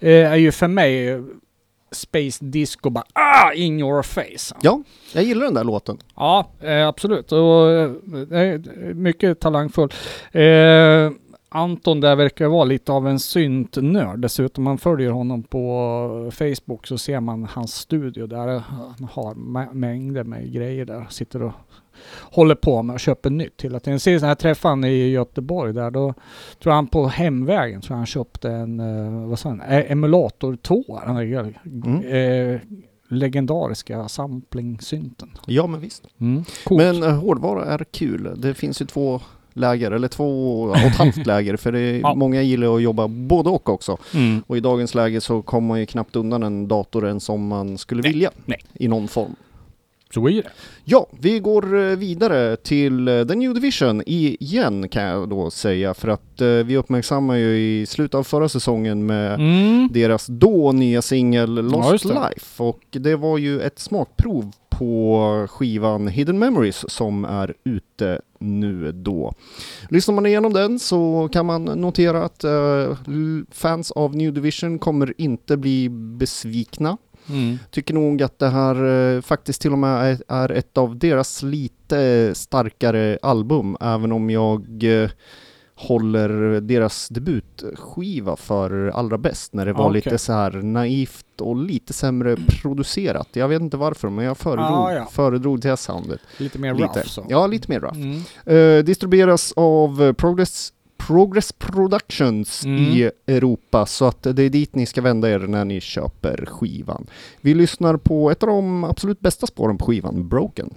eh, 0.00 0.32
är 0.32 0.36
ju 0.36 0.52
för 0.52 0.68
mig 0.68 1.22
Space 1.92 2.44
Disco 2.44 2.90
bara 2.90 3.04
ah, 3.12 3.52
in 3.52 3.80
your 3.80 4.02
face. 4.02 4.56
Ja, 4.60 4.82
jag 5.12 5.24
gillar 5.24 5.44
den 5.44 5.54
där 5.54 5.64
låten. 5.64 5.98
Ja, 6.16 6.50
absolut. 6.88 7.32
Och, 7.32 7.40
mycket 8.94 9.40
talangfull. 9.40 9.92
Anton 11.54 12.00
där 12.00 12.16
verkar 12.16 12.46
vara 12.48 12.64
lite 12.64 12.92
av 12.92 13.08
en 13.08 13.18
syntnörd. 13.18 14.18
Dessutom 14.20 14.64
man 14.64 14.78
följer 14.78 15.10
honom 15.10 15.42
på 15.42 16.30
Facebook 16.34 16.86
så 16.86 16.98
ser 16.98 17.20
man 17.20 17.44
hans 17.44 17.74
studio 17.74 18.26
där 18.26 18.58
han 18.58 19.08
har 19.12 19.34
mä- 19.34 19.72
mängder 19.74 20.24
med 20.24 20.52
grejer 20.52 20.84
där. 20.84 21.06
Sitter 21.10 21.42
och 21.42 21.52
håller 22.20 22.54
på 22.54 22.82
med 22.82 22.94
och 22.94 23.00
köper 23.00 23.30
nytt 23.30 23.62
hela 23.64 23.80
tiden. 23.80 24.00
Senast 24.00 24.22
när 24.22 24.28
jag 24.28 24.38
träffade 24.38 24.72
honom 24.72 24.84
i 24.84 25.08
Göteborg 25.10 25.72
där 25.72 25.90
då 25.90 26.12
tror 26.62 26.70
jag 26.70 26.74
han 26.74 26.86
på 26.86 27.06
hemvägen 27.06 27.80
tror 27.80 27.96
han 27.96 28.06
köpte 28.06 28.50
en, 28.50 28.80
eh, 28.80 29.28
vad 29.28 29.38
sa 29.38 29.48
han, 29.48 29.60
E- 29.60 29.86
emulator 29.88 30.56
2. 30.56 31.00
Den 31.06 31.14
där, 31.14 31.60
Mm. 31.66 32.54
eh, 32.54 32.60
legendariska 33.08 34.08
sampling-synten. 34.08 35.30
Ja, 35.46 35.66
men 35.66 35.80
visst. 35.80 36.06
Mm. 36.20 36.44
Men 36.70 37.02
eh, 37.02 37.18
hårdvara 37.20 37.64
är 37.64 37.84
kul. 37.90 38.34
Det 38.36 38.54
finns 38.54 38.82
ju 38.82 38.86
två 38.86 39.20
läger, 39.54 39.90
eller 39.90 40.08
två 40.08 40.60
och 40.62 40.76
ett 40.76 40.96
halvt 40.96 41.26
läger, 41.26 41.56
för 41.56 41.72
det 41.72 41.80
är 41.80 42.00
Ja. 42.00 42.14
många 42.14 42.42
gillar 42.42 42.76
att 42.76 42.82
jobba 42.82 43.08
både 43.08 43.50
och 43.50 43.68
också. 43.68 43.96
Mm. 44.14 44.42
Och 44.46 44.56
i 44.56 44.60
dagens 44.60 44.94
läge 44.94 45.20
så 45.20 45.42
kommer 45.42 45.68
man 45.68 45.80
ju 45.80 45.86
knappt 45.86 46.16
undan 46.16 46.42
en 46.42 46.68
dator 46.68 47.06
än 47.06 47.20
som 47.20 47.46
man 47.46 47.78
skulle 47.78 48.02
Nej, 48.02 48.12
vilja 48.12 48.30
nej. 48.46 48.58
i 48.74 48.88
någon 48.88 49.08
form. 49.08 49.36
Så 50.14 50.28
är 50.28 50.32
det. 50.42 50.48
Ja, 50.84 51.06
vi 51.20 51.38
går 51.38 51.78
eh, 51.90 51.96
vidare 51.96 52.56
till 52.56 53.08
eh, 53.08 53.24
The 53.24 53.34
New 53.34 53.54
Division 53.54 54.02
igen 54.06 54.88
kan 54.88 55.02
jag 55.02 55.28
då 55.28 55.50
säga 55.50 55.94
för 55.94 56.08
att 56.08 56.40
eh, 56.40 56.48
vi 56.48 56.76
uppmärksammar 56.76 57.34
ju 57.36 57.56
i 57.58 57.86
slutet 57.86 58.14
av 58.14 58.22
förra 58.24 58.48
säsongen 58.48 59.06
med 59.06 59.34
Mm. 59.34 59.88
deras 59.92 60.26
då 60.26 60.72
nya 60.72 61.02
singel 61.02 61.56
Ja, 61.56 61.62
Lost 61.62 62.08
det. 62.08 62.14
Life 62.14 62.62
och 62.62 62.80
det 62.90 63.16
var 63.16 63.38
ju 63.38 63.60
ett 63.60 63.78
smakprov 63.78 64.52
på 64.78 65.46
skivan 65.50 66.08
Hidden 66.08 66.38
Memories 66.38 66.90
som 66.90 67.24
är 67.24 67.54
ute 67.64 68.20
nu 68.38 68.92
då. 68.92 69.32
Lyssnar 69.90 70.14
man 70.14 70.26
igenom 70.26 70.52
den 70.52 70.78
så 70.78 71.28
kan 71.32 71.46
man 71.46 71.64
notera 71.64 72.24
att 72.24 72.44
eh, 72.44 72.96
fans 73.50 73.90
av 73.90 74.16
New 74.16 74.32
Division 74.32 74.78
kommer 74.78 75.14
inte 75.18 75.56
bli 75.56 75.88
besvikna. 75.90 76.96
Mm. 77.28 77.58
Tycker 77.70 77.94
nog 77.94 78.22
att 78.22 78.38
det 78.38 78.48
här 78.48 78.84
eh, 78.84 79.20
faktiskt 79.20 79.62
till 79.62 79.72
och 79.72 79.78
med 79.78 80.10
är, 80.12 80.22
är 80.28 80.52
ett 80.52 80.78
av 80.78 80.98
deras 80.98 81.42
lite 81.42 82.30
starkare 82.34 83.18
album, 83.22 83.76
även 83.80 84.12
om 84.12 84.30
jag 84.30 84.84
eh, 84.84 85.10
håller 85.76 86.60
deras 86.60 87.08
debutskiva 87.08 88.36
för 88.36 88.88
allra 88.94 89.18
bäst 89.18 89.54
när 89.54 89.66
det 89.66 89.72
var 89.72 89.84
Okej. 89.90 89.94
lite 90.04 90.18
så 90.18 90.32
här 90.32 90.50
naivt 90.52 91.40
och 91.40 91.56
lite 91.56 91.92
sämre 91.92 92.36
producerat. 92.36 93.28
Jag 93.32 93.48
vet 93.48 93.62
inte 93.62 93.76
varför, 93.76 94.08
men 94.10 94.24
jag 94.24 94.38
föredrog, 94.38 94.66
Ah, 94.78 94.92
ja. 94.92 95.06
föredrog 95.12 95.60
det 95.60 95.68
här 95.68 95.76
soundet. 95.76 96.20
Lite 96.38 96.58
mer 96.58 96.74
Lite. 96.74 96.84
rough 96.86 97.06
så. 97.08 97.26
Ja, 97.28 97.46
lite 97.46 97.70
mer 97.70 97.80
rough. 97.80 97.98
Mm. 98.00 98.78
Eh, 98.78 98.84
distribueras 98.84 99.52
av 99.56 100.02
eh, 100.02 100.12
Progress, 100.12 100.72
Progress 100.96 101.52
Productions 101.52 102.64
Mm. 102.64 102.82
i 102.82 103.10
Europa, 103.26 103.86
så 103.86 104.04
att 104.04 104.22
det 104.22 104.42
är 104.42 104.50
dit 104.50 104.74
ni 104.74 104.86
ska 104.86 105.00
vända 105.02 105.30
er 105.30 105.38
när 105.38 105.64
ni 105.64 105.80
köper 105.80 106.44
skivan. 106.46 107.06
Vi 107.40 107.54
lyssnar 107.54 107.96
på 107.96 108.30
ett 108.30 108.42
av 108.42 108.46
de 108.48 108.84
absolut 108.84 109.20
bästa 109.20 109.46
spåren 109.46 109.78
på 109.78 109.84
skivan, 109.86 110.28
Broken. 110.28 110.70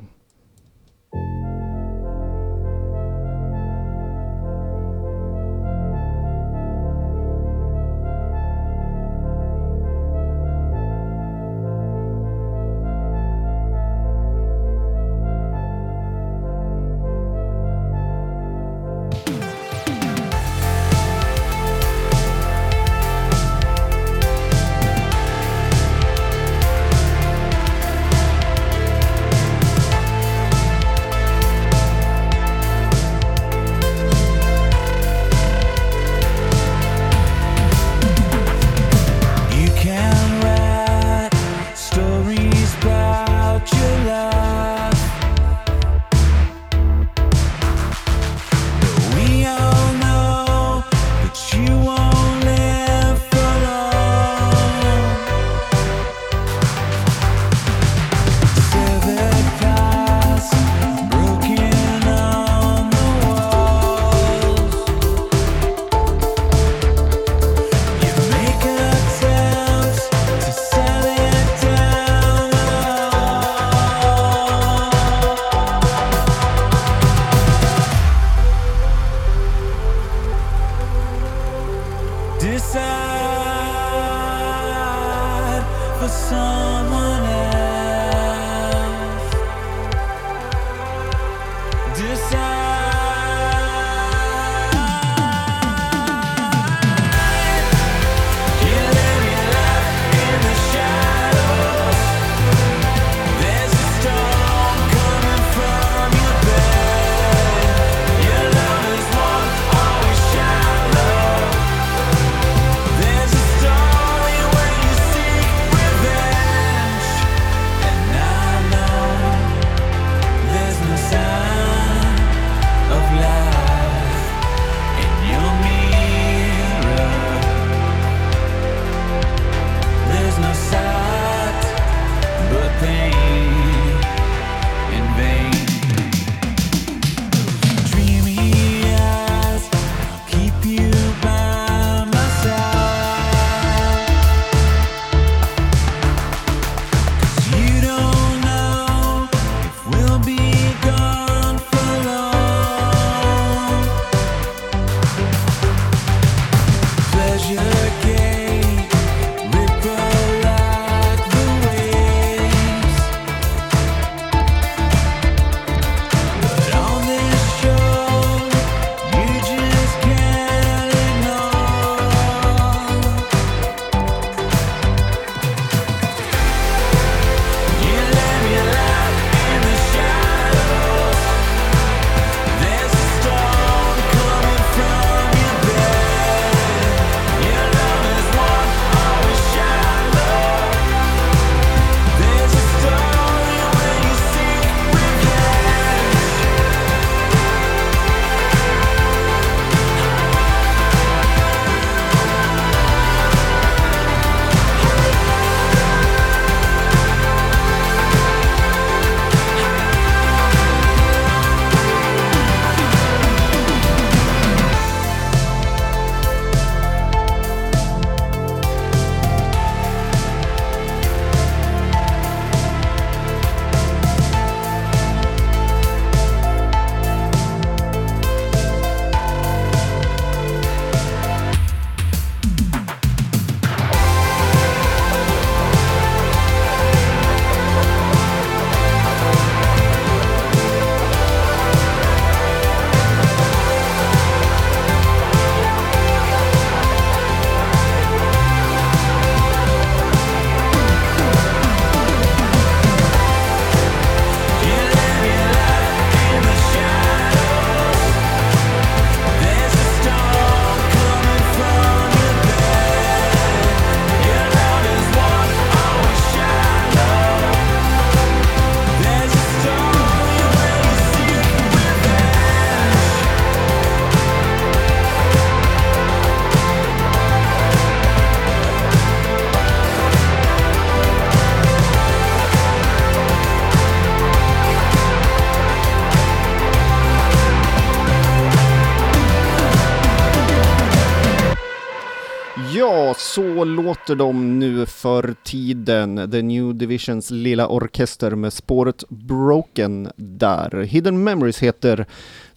Så 293.37 293.63
låter 293.65 294.15
de 294.15 294.59
nu 294.59 294.85
för 294.85 295.35
tiden. 295.43 296.31
The 296.31 296.41
New 296.41 296.75
Divisions 296.75 297.31
lilla 297.31 297.67
orkester 297.67 298.31
med 298.35 298.53
spåret 298.53 299.03
Broken 299.09 300.09
där. 300.15 300.81
Hidden 300.83 301.23
Memories 301.23 301.59
heter 301.59 302.05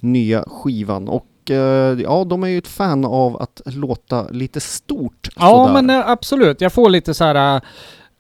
nya 0.01 0.45
skivan 0.49 1.09
och 1.09 1.51
eh, 1.51 2.01
ja, 2.01 2.25
de 2.25 2.43
är 2.43 2.49
ju 2.49 2.59
ett 2.59 2.69
fan 2.69 3.05
av 3.05 3.43
att 3.43 3.61
låta 3.65 4.29
lite 4.29 4.61
stort. 4.61 5.29
Ja, 5.37 5.67
sådär. 5.67 5.83
men 5.83 5.91
eh, 6.01 6.09
absolut. 6.11 6.61
Jag 6.61 6.73
får 6.73 6.91
lite 6.91 7.15
så 7.15 7.25
här... 7.25 7.57
eh, 7.57 7.63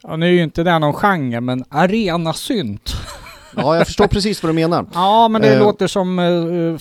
Ja, 0.02 0.16
nu 0.16 0.26
är 0.26 0.30
ju 0.30 0.42
inte 0.42 0.62
det 0.62 0.78
någon 0.78 0.92
genre, 0.92 1.40
men 1.40 1.64
arenasynt. 1.68 2.92
Ja, 3.56 3.76
jag 3.76 3.86
förstår 3.86 4.06
precis 4.06 4.42
vad 4.42 4.50
du 4.50 4.54
menar. 4.54 4.86
Ja, 4.94 5.28
men 5.28 5.42
det 5.42 5.54
Eh. 5.54 5.58
låter 5.60 5.86
som 5.86 6.16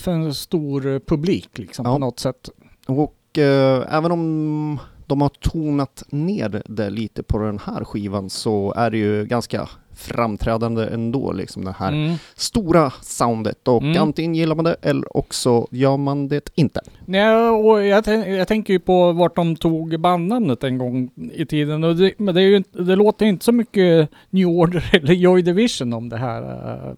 för 0.00 0.10
en 0.10 0.34
stor 0.34 1.00
publik 1.06 1.48
liksom 1.58 1.86
Ja. 1.86 1.92
på 1.92 1.98
något 1.98 2.18
sätt. 2.20 2.48
Och 2.86 3.38
eh, 3.38 3.84
även 3.96 4.12
om 4.12 4.78
de 5.10 5.20
har 5.20 5.28
tonat 5.28 6.04
ner 6.10 6.62
det 6.66 6.90
lite 6.90 7.22
på 7.22 7.38
den 7.38 7.58
här 7.58 7.84
skivan 7.84 8.30
så 8.30 8.72
är 8.76 8.90
det 8.90 8.98
ju 8.98 9.26
ganska 9.26 9.68
framträdande 10.00 10.84
ändå, 10.86 11.32
liksom 11.32 11.64
det 11.64 11.74
här 11.78 11.92
Mm. 11.92 12.14
stora 12.34 12.92
soundet. 13.02 13.68
Och 13.68 13.82
Mm. 13.82 14.02
antingen 14.02 14.34
gillar 14.34 14.54
man 14.54 14.64
det 14.64 14.76
eller 14.82 15.16
också 15.16 15.66
gör 15.70 15.96
man 15.96 16.28
det 16.28 16.50
inte. 16.54 16.80
Nej, 17.06 17.48
och 17.48 17.84
jag, 17.86 18.06
jag 18.38 18.48
tänker 18.48 18.72
ju 18.72 18.78
på 18.80 19.12
vart 19.12 19.36
de 19.36 19.56
tog 19.56 20.00
bandnamnet 20.00 20.64
en 20.64 20.78
gång 20.78 21.10
i 21.34 21.46
tiden. 21.46 21.84
Och 21.84 21.96
det, 21.96 22.12
men 22.18 22.34
det, 22.34 22.40
är 22.42 22.46
ju, 22.46 22.62
det 22.72 22.96
låter 22.96 23.26
inte 23.26 23.44
så 23.44 23.52
mycket 23.52 24.10
New 24.30 24.48
Order 24.48 24.90
eller 24.92 25.14
Joy 25.14 25.42
Division 25.42 25.92
om 25.92 26.08
det 26.08 26.16
här. 26.16 26.42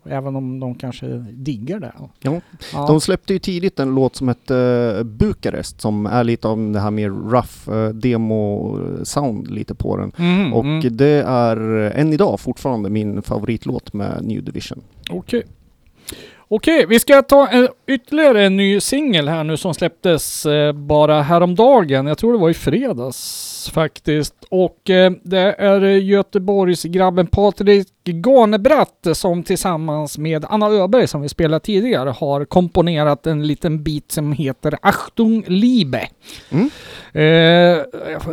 eh, 0.07 0.13
även 0.17 0.37
om 0.37 0.61
de 0.61 0.75
kanske 0.75 1.07
diggar 1.33 1.81
det. 1.81 1.93
Ja. 1.99 2.11
Ja. 2.73 2.87
De 2.87 3.01
släppte 3.01 3.33
ju 3.33 3.39
tidigt 3.39 3.81
en 3.81 3.95
låt 3.95 4.17
som 4.17 4.29
hette 4.29 4.55
uh, 4.99 5.03
Bukarest 5.05 5.81
som 5.81 6.07
är 6.07 6.25
lite 6.25 6.49
av 6.49 6.73
det 6.73 6.81
här 6.81 6.91
mer 6.91 7.09
rough 7.11 7.71
uh, 7.71 7.89
demo-sound 7.95 9.51
lite 9.51 9.75
på 9.75 9.97
den. 9.97 10.13
Mhm, 10.17 10.53
Och 10.53 10.65
mm. 10.65 10.97
det 10.97 11.23
är 11.27 11.57
än 11.97 12.13
idag 12.13 12.41
fortfarande 12.41 12.91
min 12.93 13.23
favoritlåt 13.23 13.93
med 13.93 14.25
New 14.25 14.45
Division. 14.45 14.83
Okej. 15.11 15.43
Okej, 16.55 16.87
vi 16.89 16.99
ska 16.99 17.23
ta 17.23 17.49
en, 17.49 17.69
ytterligare 17.87 18.45
en 18.45 18.57
ny 18.57 18.81
singel 18.81 19.29
här 19.29 19.45
nu 19.45 19.57
som 19.57 19.75
släpptes 19.75 20.47
eh, 20.47 20.73
bara 20.73 21.23
häromdagen. 21.23 22.07
Jag 22.07 22.19
tror 22.19 22.33
det 22.33 22.39
var 22.39 22.51
i 22.51 22.55
fredags 22.55 23.62
faktiskt. 23.71 24.35
Och 24.49 24.91
eh, 24.91 25.13
det 25.23 25.55
är 25.59 25.85
eh, 25.85 26.05
Göteborgsgrabben 26.05 27.27
Patrik 27.27 27.89
Garnebratt 28.05 29.07
som 29.13 29.43
tillsammans 29.43 30.19
med 30.19 30.45
Anna 30.49 30.67
Öberg 30.67 31.07
som 31.07 31.23
vi 31.23 31.29
spelade 31.29 31.65
tidigare 31.65 32.11
har 32.11 32.45
komponerat 32.45 33.27
en 33.27 33.47
liten 33.47 33.83
bit 33.83 34.13
som 34.13 34.33
heter 34.33 34.79
Achtung 34.83 35.45
Liebe. 35.47 36.09
Mm. 36.51 36.71
Eh, 37.15 37.85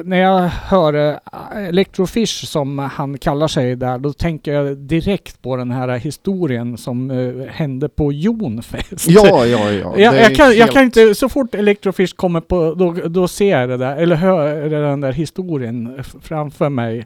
när 0.03 0.17
jag 0.17 0.39
hör 0.47 0.93
eh, 0.93 1.67
Electrofish 1.67 2.45
som 2.45 2.80
han 2.80 3.17
kallar 3.17 3.47
sig 3.47 3.75
där, 3.75 3.97
då 3.97 4.13
tänker 4.13 4.53
jag 4.53 4.77
direkt 4.77 5.41
på 5.41 5.55
den 5.55 5.71
här 5.71 5.97
historien 5.97 6.77
som 6.77 7.11
eh, 7.11 7.47
hände 7.47 7.89
på 7.89 8.11
Jonfest. 8.13 9.09
Ja, 9.09 9.45
ja, 9.45 9.71
ja. 9.71 9.93
Jag, 9.97 10.15
jag, 10.15 10.36
kan, 10.36 10.57
jag 10.57 10.71
kan 10.71 10.84
inte, 10.84 11.15
så 11.15 11.30
fort 11.30 11.55
Electrofish 11.55 12.15
kommer 12.15 12.41
på, 12.41 12.73
då, 12.73 12.91
då 12.91 13.27
ser 13.27 13.59
jag 13.59 13.69
det 13.69 13.77
där, 13.77 13.97
eller 13.97 14.15
hör 14.15 14.69
den 14.69 15.01
där 15.01 15.11
historien 15.20 16.03
framför 16.22 16.70
mig. 16.70 17.05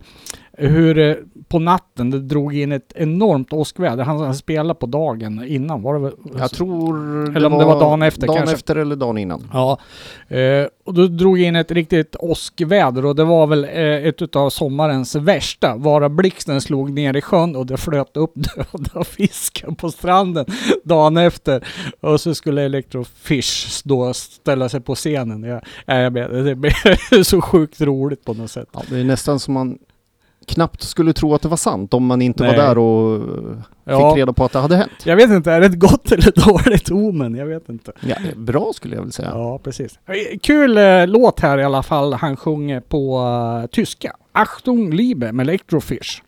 Hur 0.57 0.97
eh, 0.99 1.15
på 1.47 1.59
natten 1.59 2.09
det 2.09 2.19
drog 2.19 2.55
in 2.55 2.71
ett 2.71 2.93
enormt 2.95 3.53
åskväder. 3.53 4.03
Han, 4.03 4.19
han 4.19 4.35
spelade 4.35 4.79
på 4.79 4.85
dagen 4.85 5.43
innan, 5.47 5.81
var 5.81 5.93
det 5.93 5.99
väl? 5.99 6.13
Jag 6.37 6.51
tror 6.51 6.95
Eller 7.37 7.45
om 7.45 7.59
det 7.59 7.65
var 7.65 7.79
dagen 7.79 8.01
efter 8.01 8.27
dagen 8.27 8.37
kanske. 8.37 8.55
efter 8.55 8.75
eller 8.75 8.95
dagen 8.95 9.17
innan. 9.17 9.49
Ja, 9.53 9.79
eh, 10.27 10.67
och 10.85 10.93
då 10.93 11.07
drog 11.07 11.41
in 11.41 11.55
ett 11.55 11.71
riktigt 11.71 12.15
åskväder 12.19 13.05
och 13.05 13.15
det 13.15 13.23
var 13.23 13.47
väl 13.47 13.63
eh, 13.63 14.07
ett 14.07 14.35
av 14.35 14.49
sommarens 14.49 15.15
värsta. 15.15 15.75
Vara 15.75 16.09
blixten 16.09 16.61
slog 16.61 16.93
ner 16.93 17.15
i 17.15 17.21
sjön 17.21 17.55
och 17.55 17.65
det 17.65 17.77
flöt 17.77 18.17
upp 18.17 18.33
döda 18.35 19.03
fiskar 19.03 19.71
på 19.71 19.91
stranden 19.91 20.45
dagen 20.83 21.17
efter. 21.17 21.67
Och 21.99 22.21
så 22.21 22.35
skulle 22.35 22.61
Electrofish 22.61 23.81
då 23.83 24.13
ställa 24.13 24.69
sig 24.69 24.81
på 24.81 24.95
scenen. 24.95 25.43
Jag, 25.43 25.61
ja, 25.85 25.95
jag 25.95 26.11
vet, 26.11 26.45
det 26.45 26.55
blev 26.55 26.73
så 27.23 27.41
sjukt 27.41 27.81
roligt 27.81 28.25
på 28.25 28.33
något 28.33 28.51
sätt. 28.51 28.67
Ja, 28.73 28.81
det 28.89 28.99
är 28.99 29.03
nästan 29.03 29.39
som 29.39 29.53
man 29.53 29.77
knappt 30.47 30.81
skulle 30.81 31.13
tro 31.13 31.33
att 31.35 31.41
det 31.41 31.47
var 31.47 31.57
sant 31.57 31.93
om 31.93 32.05
man 32.05 32.21
inte 32.21 32.43
Nej. 32.43 32.57
var 32.57 32.63
där 32.63 32.77
och 32.77 33.15
eh, 33.15 33.21
fick 33.57 33.63
Ja. 33.85 34.13
reda 34.17 34.33
på 34.33 34.45
att 34.45 34.51
det 34.51 34.59
hade 34.59 34.75
hänt. 34.75 34.91
Jag 35.03 35.15
vet 35.15 35.29
inte, 35.29 35.51
är 35.51 35.59
det 35.59 35.65
ett 35.65 35.79
gott 35.79 36.11
eller 36.11 36.31
dåligt 36.47 36.91
omen? 36.91 37.35
Jag 37.35 37.45
vet 37.45 37.69
inte. 37.69 37.91
Ja, 38.07 38.15
bra 38.35 38.71
skulle 38.75 38.95
jag 38.95 39.01
vilja 39.01 39.11
säga. 39.11 39.29
Ja, 39.33 39.59
precis. 39.63 39.99
Eh, 40.05 40.37
Kul 40.41 40.77
eh, 40.77 41.07
låt 41.07 41.39
här 41.39 41.57
i 41.57 41.63
alla 41.63 41.83
fall. 41.83 42.13
Han 42.13 42.35
sjunger 42.37 42.79
på 42.79 43.19
eh, 43.63 43.67
tyska. 43.67 44.15
Achtung 44.31 44.91
Liebe 44.93 45.31
med 45.31 45.43
Electrofish. 45.49 46.21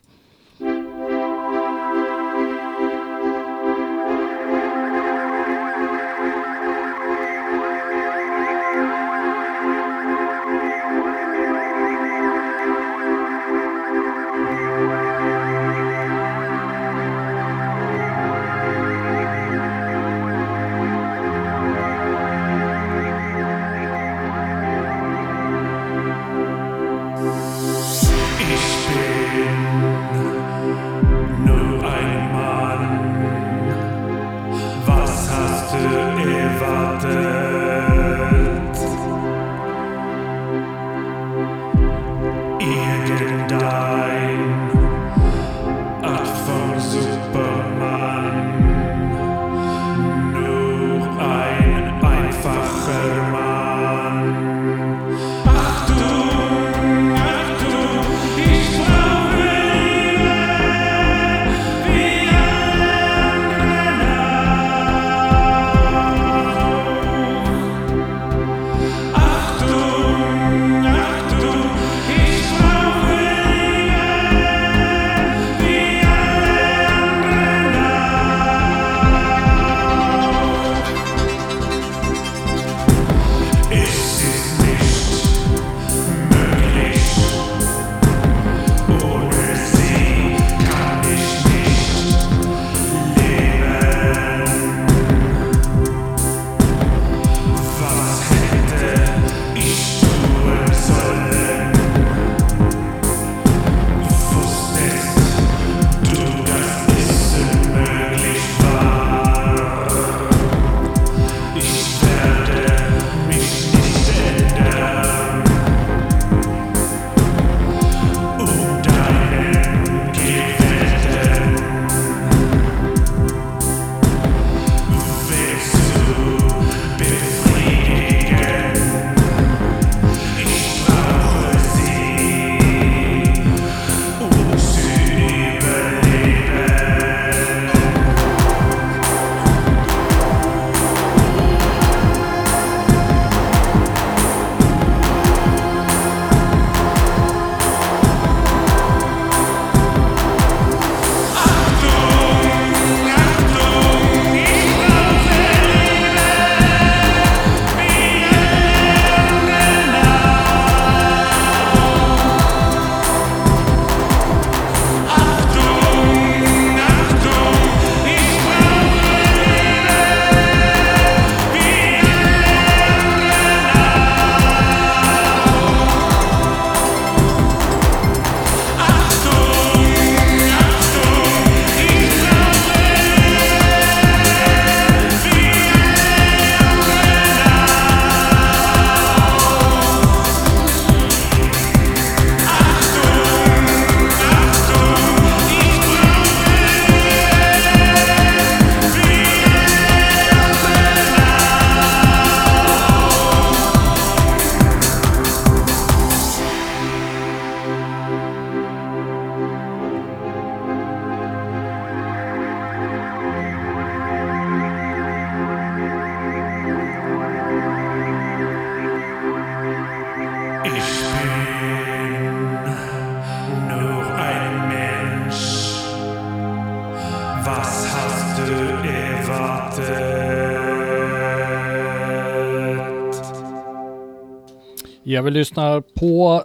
Jag 235.16 235.22
vill 235.22 235.34
lyssna 235.34 235.82
på 235.94 236.42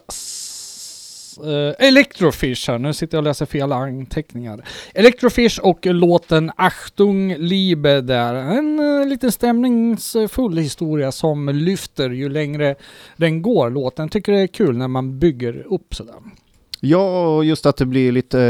eh, 1.43 1.87
Electrofish 1.87 2.67
här. 2.67 2.77
Nu 2.77 2.93
sitter 2.93 3.17
jag 3.17 3.21
och 3.21 3.27
läser 3.27 3.45
fel 3.45 3.71
anteckningar. 3.71 4.65
Electrofish 4.93 5.59
och 5.63 5.85
låten 5.85 6.51
Achtung 6.55 7.35
Liebe 7.37 8.01
där. 8.01 8.33
En 8.33 8.79
uh, 8.79 9.07
liten 9.07 9.31
stämningsfull 9.31 10.57
historia 10.57 11.11
som 11.11 11.49
lyfter 11.49 12.09
ju 12.09 12.29
längre 12.29 12.75
den 13.17 13.41
går 13.41 13.69
låten. 13.69 14.09
Tycker 14.09 14.31
det 14.31 14.39
är 14.39 14.47
kul 14.47 14.77
när 14.77 14.87
man 14.87 15.19
bygger 15.19 15.73
upp 15.73 15.95
sådär. 15.95 16.15
Ja, 16.79 17.27
och 17.35 17.45
just 17.45 17.65
att 17.65 17.77
det 17.77 17.85
blir 17.85 18.11
lite 18.11 18.41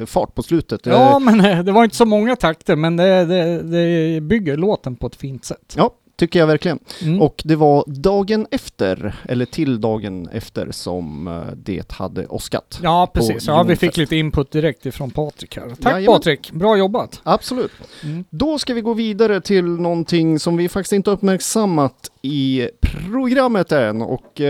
eh, 0.00 0.06
fart 0.06 0.34
på 0.34 0.42
slutet. 0.42 0.86
Ja, 0.86 1.18
men 1.18 1.64
det 1.64 1.72
var 1.72 1.84
inte 1.84 1.96
så 1.96 2.04
många 2.04 2.36
takter, 2.36 2.76
men 2.76 2.96
det, 2.96 3.24
det, 3.24 3.62
det 3.62 4.20
bygger 4.20 4.56
låten 4.56 4.96
på 4.96 5.06
ett 5.06 5.16
fint 5.16 5.44
sätt. 5.44 5.74
Ja, 5.76 5.94
tycker 6.18 6.38
jag 6.38 6.46
verkligen. 6.46 6.78
Mm. 7.02 7.22
Och 7.22 7.42
det 7.44 7.56
var 7.56 7.84
dagen 7.86 8.46
efter, 8.50 9.14
eller 9.28 9.44
till 9.44 9.80
dagen 9.80 10.28
efter, 10.32 10.70
som 10.70 11.28
eh, 11.28 11.56
det 11.56 11.92
hade 11.92 12.26
åskat. 12.26 12.80
Ja, 12.82 13.10
precis. 13.14 13.46
Ja, 13.46 13.62
vi 13.62 13.76
fick 13.76 13.96
lite 13.96 14.16
input 14.16 14.50
direkt 14.50 14.86
ifrån 14.86 15.10
Patrik 15.10 15.56
här. 15.56 15.68
Tack 15.68 15.92
Jajamän. 15.92 16.06
Patrik, 16.06 16.52
bra 16.52 16.76
jobbat. 16.76 17.20
Absolut. 17.22 17.72
Mm. 18.02 18.24
Då 18.30 18.58
ska 18.58 18.74
vi 18.74 18.80
gå 18.80 18.94
vidare 18.94 19.40
till 19.40 19.64
någonting 19.64 20.38
som 20.38 20.56
vi 20.56 20.68
faktiskt 20.68 20.92
inte 20.92 21.10
uppmärksammat 21.10 22.10
i 22.22 22.68
programmet 22.80 23.72
än 23.72 24.02
och 24.02 24.40
eh, 24.40 24.46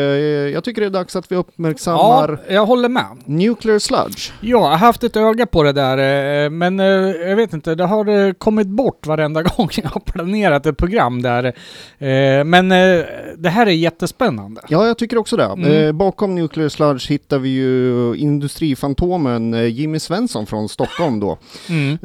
jag 0.52 0.64
tycker 0.64 0.80
det 0.80 0.86
är 0.86 0.90
dags 0.90 1.16
att 1.16 1.32
vi 1.32 1.36
uppmärksammar 1.36 2.40
Ja, 2.48 2.54
jag 2.54 2.66
håller 2.66 2.88
med. 2.88 3.16
Nuclear 3.24 3.78
Sludge. 3.78 4.32
Ja, 4.40 4.48
jag 4.48 4.60
har 4.60 4.76
haft 4.76 5.04
ett 5.04 5.16
öga 5.16 5.46
på 5.46 5.62
det 5.62 5.72
där, 5.72 5.98
eh, 6.44 6.50
men 6.50 6.80
eh, 6.80 6.86
jag 7.28 7.36
vet 7.36 7.52
inte, 7.52 7.74
det 7.74 7.84
har 7.84 8.08
eh, 8.08 8.32
kommit 8.32 8.66
bort 8.66 9.06
varenda 9.06 9.42
gång 9.56 9.68
jag 9.72 9.88
har 9.88 10.00
planerat 10.00 10.66
ett 10.66 10.76
program 10.76 11.22
där. 11.22 11.52
Eh, 11.98 12.44
Men 12.44 12.72
eh, 12.72 13.04
det 13.38 13.48
här 13.48 13.66
är 13.66 13.70
jättespännande. 13.70 14.60
Ja, 14.68 14.86
jag 14.86 14.98
tycker 14.98 15.18
också 15.18 15.36
det. 15.36 15.44
Mm. 15.44 15.72
Eh, 15.86 15.92
bakom 15.92 16.34
Nuclear 16.34 16.68
Sludge 16.68 17.10
hittar 17.10 17.38
vi 17.38 17.48
ju 17.48 18.14
industrifantomen 18.16 19.70
Jimmy 19.70 19.98
Svensson 19.98 20.46
från 20.46 20.68
Stockholm 20.68 21.20
då. 21.20 21.38
Mm. 21.68 21.98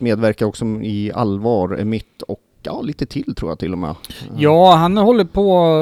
Medverkar 0.00 0.46
också 0.46 0.64
i 0.64 1.12
Allvar, 1.14 1.78
Emitt 1.80 2.22
och 2.28 2.40
ja, 2.62 2.82
lite 2.82 3.06
till 3.06 3.34
tror 3.34 3.50
jag 3.50 3.58
till 3.58 3.72
och 3.72 3.78
med. 3.78 3.94
Ja, 4.36 4.74
han 4.74 4.96
håller 4.96 5.24
på 5.24 5.76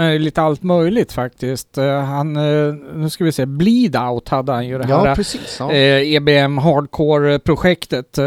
med 0.00 0.20
lite 0.20 0.42
allt 0.42 0.62
möjligt 0.62 1.12
faktiskt. 1.12 1.78
Eh, 1.78 2.00
Han, 2.00 2.36
eh, 2.36 2.74
nu 2.94 3.10
ska 3.10 3.24
vi 3.24 3.32
se, 3.32 3.46
Bleed 3.46 3.96
Out 3.96 4.28
hade 4.28 4.52
han 4.52 4.66
ju 4.68 4.78
det 4.78 4.86
här 4.86 5.06
Ja, 5.08 5.14
precis. 5.14 5.56
Ja. 5.60 5.72
eh, 5.72 6.14
EBM 6.14 6.58
Hardcore-projektet 6.58 8.18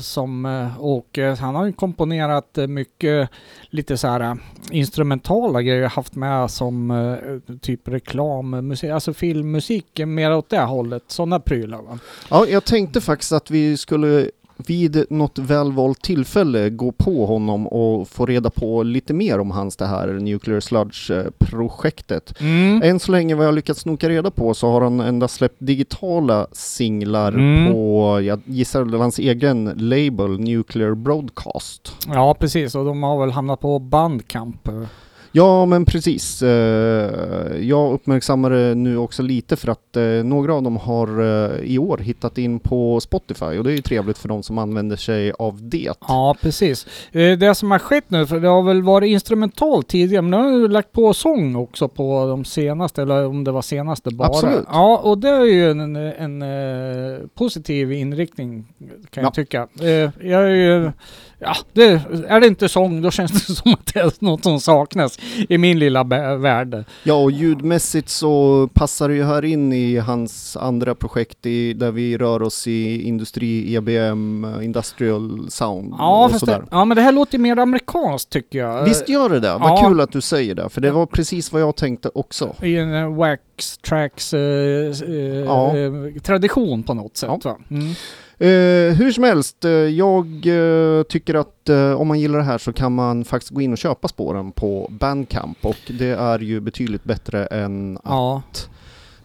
som, 0.00 0.46
eh, 0.46 0.80
och 0.84 1.18
eh, 1.18 1.36
han 1.38 1.54
har 1.54 1.66
ju 1.66 1.72
komponerat 1.72 2.58
eh, 2.58 2.66
mycket 2.66 3.28
lite 3.70 3.96
så 3.96 4.08
här 4.08 4.20
eh, 4.20 4.34
instrumentala 4.70 5.62
grejer 5.62 5.88
haft 5.88 6.14
med 6.14 6.50
som 6.50 6.90
eh, 6.90 7.54
typ 7.60 7.88
reklammusik, 7.88 8.90
alltså 8.90 9.12
filmmusik 9.14 9.98
eh, 9.98 10.06
mer 10.06 10.34
åt 10.36 10.48
det 10.50 10.60
hållet, 10.60 11.02
sådana 11.06 11.40
prylar 11.40 11.78
va? 11.82 11.98
Ja, 12.30 12.46
jag 12.48 12.64
tänkte 12.64 13.00
faktiskt 13.00 13.32
att 13.32 13.50
vi 13.50 13.76
skulle 13.76 14.30
vid 14.56 15.04
något 15.10 15.38
välvalt 15.38 16.02
tillfälle 16.02 16.70
gå 16.70 16.92
på 16.92 17.26
honom 17.26 17.66
och 17.66 18.08
få 18.08 18.26
reda 18.26 18.50
på 18.50 18.82
lite 18.82 19.14
mer 19.14 19.38
om 19.38 19.50
hans 19.50 19.76
det 19.76 19.86
här 19.86 20.08
Nuclear 20.08 20.60
Sludge-projektet. 20.60 22.40
Mm. 22.40 22.82
Än 22.82 23.00
så 23.00 23.12
länge 23.12 23.34
vad 23.34 23.46
jag 23.46 23.54
lyckats 23.54 23.80
snoka 23.80 24.08
reda 24.08 24.30
på 24.30 24.54
så 24.54 24.70
har 24.70 24.80
han 24.80 25.00
endast 25.00 25.34
släppt 25.34 25.56
digitala 25.58 26.46
singlar 26.52 27.32
Mm. 27.32 27.72
på, 27.72 28.20
jag 28.22 28.40
gissar 28.44 28.98
hans 28.98 29.18
egen 29.18 29.64
label 29.76 30.40
Nuclear 30.40 30.94
Broadcast. 30.94 31.92
Ja 32.06 32.34
precis, 32.40 32.74
och 32.74 32.84
de 32.84 33.02
har 33.02 33.20
väl 33.20 33.30
hamnat 33.30 33.60
på 33.60 33.78
Bandcamp. 33.78 34.68
Ja, 35.34 35.66
men 35.66 35.84
precis. 35.84 36.42
Eh, 36.42 37.56
Jag 37.60 37.92
uppmärksammar 37.92 38.50
det 38.50 38.74
nu 38.74 38.96
också 38.96 39.22
lite 39.22 39.56
för 39.56 39.68
att 39.68 39.96
eh, 39.96 40.02
några 40.04 40.54
av 40.54 40.62
dem 40.62 40.76
har 40.76 41.20
eh, 41.20 41.60
i 41.64 41.78
år 41.78 41.98
hittat 41.98 42.38
in 42.38 42.58
på 42.60 43.00
Spotify 43.00 43.44
och 43.58 43.64
det 43.64 43.70
är 43.70 43.76
ju 43.76 43.82
trevligt 43.82 44.18
för 44.18 44.28
de 44.28 44.42
som 44.42 44.58
använder 44.58 44.96
sig 44.96 45.32
av 45.38 45.58
det. 45.68 45.92
Ja, 46.08 46.36
precis. 46.42 46.86
Det 47.12 47.54
som 47.56 47.70
har 47.70 47.78
skett 47.78 48.04
nu, 48.08 48.26
för 48.26 48.40
det 48.40 48.48
har 48.48 48.62
väl 48.62 48.82
varit 48.82 49.08
instrumentalt 49.08 49.88
tidigare, 49.88 50.22
men 50.22 50.30
nu 50.30 50.36
har 50.36 50.58
ju 50.58 50.68
lagt 50.68 50.92
på 50.92 51.14
sång 51.14 51.56
också 51.56 51.88
på 51.88 52.26
de 52.26 52.44
senaste, 52.44 53.02
eller 53.02 53.26
om 53.26 53.44
det 53.44 53.52
var 53.52 53.62
senaste 53.62 54.10
bara. 54.10 54.28
Absolut. 54.28 54.64
Ja, 54.68 55.00
och 55.04 55.18
det 55.18 55.28
är 55.28 55.44
ju 55.44 55.70
en, 55.70 55.96
en, 55.96 56.42
eh, 56.42 57.18
positiv 57.34 57.92
inriktning 57.92 58.66
kan 59.10 59.22
Ja. 59.22 59.22
jag 59.22 59.34
tycka. 59.34 59.68
Jag 60.20 60.42
är 60.44 60.48
ju, 60.54 60.90
ja, 61.42 61.56
det, 61.72 61.84
är 62.28 62.40
det 62.40 62.46
inte 62.46 62.68
sång 62.68 63.02
då 63.02 63.10
känns 63.10 63.32
det 63.46 63.54
som 63.54 63.72
att 63.72 63.94
det 63.94 64.00
är 64.00 64.12
något 64.18 64.42
som 64.42 64.60
saknas 64.60 65.18
i 65.48 65.58
min 65.58 65.78
lilla 65.78 66.04
värld. 66.38 66.84
Ja, 67.02 67.14
och 67.14 67.30
ljudmässigt 67.30 68.08
så 68.08 68.68
passar 68.74 69.08
det 69.08 69.14
ju 69.14 69.24
här 69.24 69.44
in 69.44 69.72
i 69.72 69.96
hans 69.96 70.56
andra 70.56 70.94
projekt 70.94 71.46
i, 71.46 71.72
där 71.72 71.90
vi 71.90 72.18
rör 72.18 72.42
oss 72.42 72.66
i 72.66 73.02
industri, 73.08 73.74
EBM, 73.74 74.46
industrial 74.62 75.46
sound 75.50 75.94
Ja, 75.98 76.24
och 76.24 76.30
fast 76.30 76.46
det, 76.46 76.52
sådär. 76.52 76.66
ja, 76.70 76.84
men 76.84 76.96
det 76.96 77.02
här 77.02 77.12
låter 77.12 77.38
ju 77.38 77.42
mer 77.42 77.56
amerikanskt 77.58 78.30
tycker 78.30 78.58
jag. 78.58 78.84
Visst 78.84 79.08
gör 79.08 79.28
det 79.28 79.40
det? 79.40 79.52
Vad 79.58 79.70
Ja. 79.70 79.88
kul 79.88 80.00
att 80.00 80.12
du 80.12 80.20
säger 80.20 80.54
det, 80.54 80.68
för 80.68 80.80
det 80.80 80.90
var 80.90 81.06
precis 81.06 81.52
vad 81.52 81.62
jag 81.62 81.76
tänkte 81.76 82.10
också. 82.14 82.54
I 82.62 82.76
en 82.76 82.94
eh, 82.94 83.14
wax 83.16 83.78
tracks 83.78 84.34
eh, 84.34 84.40
eh, 84.40 85.14
Ja. 85.44 85.76
eh, 85.76 85.92
tradition 86.22 86.82
på 86.82 86.94
något 86.94 87.16
sätt 87.16 87.30
Ja. 87.44 87.50
va? 87.50 87.56
Mm. 87.70 87.92
Eh, 88.42 88.94
hur 88.94 89.12
som 89.12 89.24
helst, 89.24 89.64
eh, 89.64 89.70
jag 89.70 90.26
eh, 90.46 91.02
tycker 91.02 91.34
att 91.34 91.68
eh, 91.68 91.92
om 91.92 92.08
man 92.08 92.20
gillar 92.20 92.38
det 92.38 92.44
här 92.44 92.58
så 92.58 92.72
kan 92.72 92.94
man 92.94 93.24
faktiskt 93.24 93.52
gå 93.52 93.60
in 93.60 93.72
och 93.72 93.78
köpa 93.78 94.08
spåren 94.08 94.52
på 94.52 94.88
Bandcamp 94.90 95.64
och 95.66 95.76
det 95.98 96.08
är 96.10 96.38
ju 96.38 96.60
betydligt 96.60 97.04
bättre 97.04 97.46
än 97.46 97.96
att 97.96 98.02
Ja. 98.04 98.42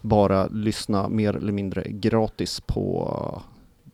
bara 0.00 0.46
lyssna 0.46 1.08
mer 1.08 1.36
eller 1.36 1.52
mindre 1.52 1.84
gratis 1.88 2.60
på 2.60 3.42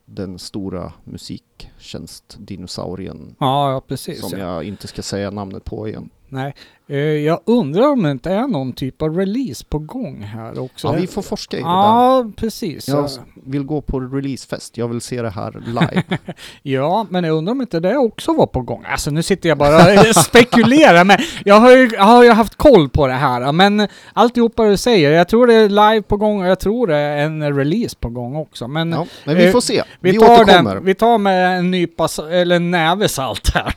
den 0.05 0.39
stora 0.39 0.93
musiktjänst-dinosaurien 1.05 3.35
Ja, 3.41 3.73
ja 3.73 3.81
precis. 3.89 4.21
som 4.21 4.39
ja. 4.39 4.55
jag 4.55 4.65
inte 4.65 4.87
ska 4.87 5.03
säga 5.03 5.31
namnet 5.31 5.65
på 5.65 5.89
igen. 5.89 6.11
Nej. 6.29 6.55
Eh, 6.89 6.99
jag 6.99 7.41
undrar 7.45 7.89
om 7.89 8.03
det 8.03 8.11
inte 8.11 8.31
är 8.31 8.47
någon 8.47 8.73
typ 8.73 9.03
av 9.03 9.17
release 9.17 9.65
på 9.65 9.79
gång 9.79 10.23
här 10.23 10.59
också. 10.59 10.89
Ja, 10.89 10.93
vi 10.93 11.07
får 11.07 11.23
forska 11.23 11.57
i 11.57 11.61
det 11.61 11.67
där. 11.67 11.73
Ja, 11.73 12.31
precis. 12.37 12.89
Jag 12.89 13.11
vill 13.47 13.63
gå 13.63 13.81
på 13.81 14.01
releasefest, 14.01 14.79
jag 14.79 14.89
vill 14.89 15.01
se 15.01 15.23
det 15.23 15.31
här 15.31 15.63
live. 15.67 16.03
ja, 16.63 17.07
men 17.11 17.25
jag 17.25 17.37
undrar 17.37 17.53
om 17.53 17.61
inte 17.61 17.81
det 17.81 17.97
också 17.97 18.33
var 18.33 18.47
på 18.47 18.61
gång. 18.61 18.85
Alltså 18.89 19.11
nu 19.11 19.23
sitter 19.23 19.49
jag 19.49 19.59
bara 19.59 20.01
och 20.01 20.07
spekulerar, 20.17 21.05
men 21.05 21.19
jag 21.45 21.61
har, 21.61 21.71
ju, 21.71 21.97
har 21.97 22.25
ju 22.25 22.31
haft 22.31 22.55
koll 22.55 22.89
på 22.89 23.07
det 23.07 23.15
här. 23.15 23.53
Men 23.53 23.89
alltihopa 24.13 24.65
du 24.65 24.77
säger, 24.77 25.11
jag 25.11 25.29
tror 25.29 25.47
det 25.47 25.55
är 25.55 25.69
live 25.69 26.03
på 26.03 26.17
gång 26.17 26.43
och 26.43 26.49
jag 26.49 26.61
tror 26.61 26.87
det 26.87 26.97
är 26.97 27.25
en 27.25 27.57
release 27.57 27.97
på 28.01 28.09
gång 28.09 28.37
också. 28.37 28.69
Men 28.69 28.93
ja, 28.93 29.07
men 29.25 29.37
vi 29.37 29.47
eh, 29.47 29.53
får 29.53 29.61
se, 29.61 29.83
vi, 30.01 30.11
vi, 30.11 30.19
tar 30.19 30.43
återkommer. 30.43 30.75
den, 30.75 30.85
vi 30.85 30.95
tar 30.95 31.19
med 31.19 31.59
en 31.59 31.71
nypa, 31.71 32.09
eller 32.31 32.57
en 32.57 32.71
näve 32.71 33.09
salt 33.09 33.55
här. 33.55 33.75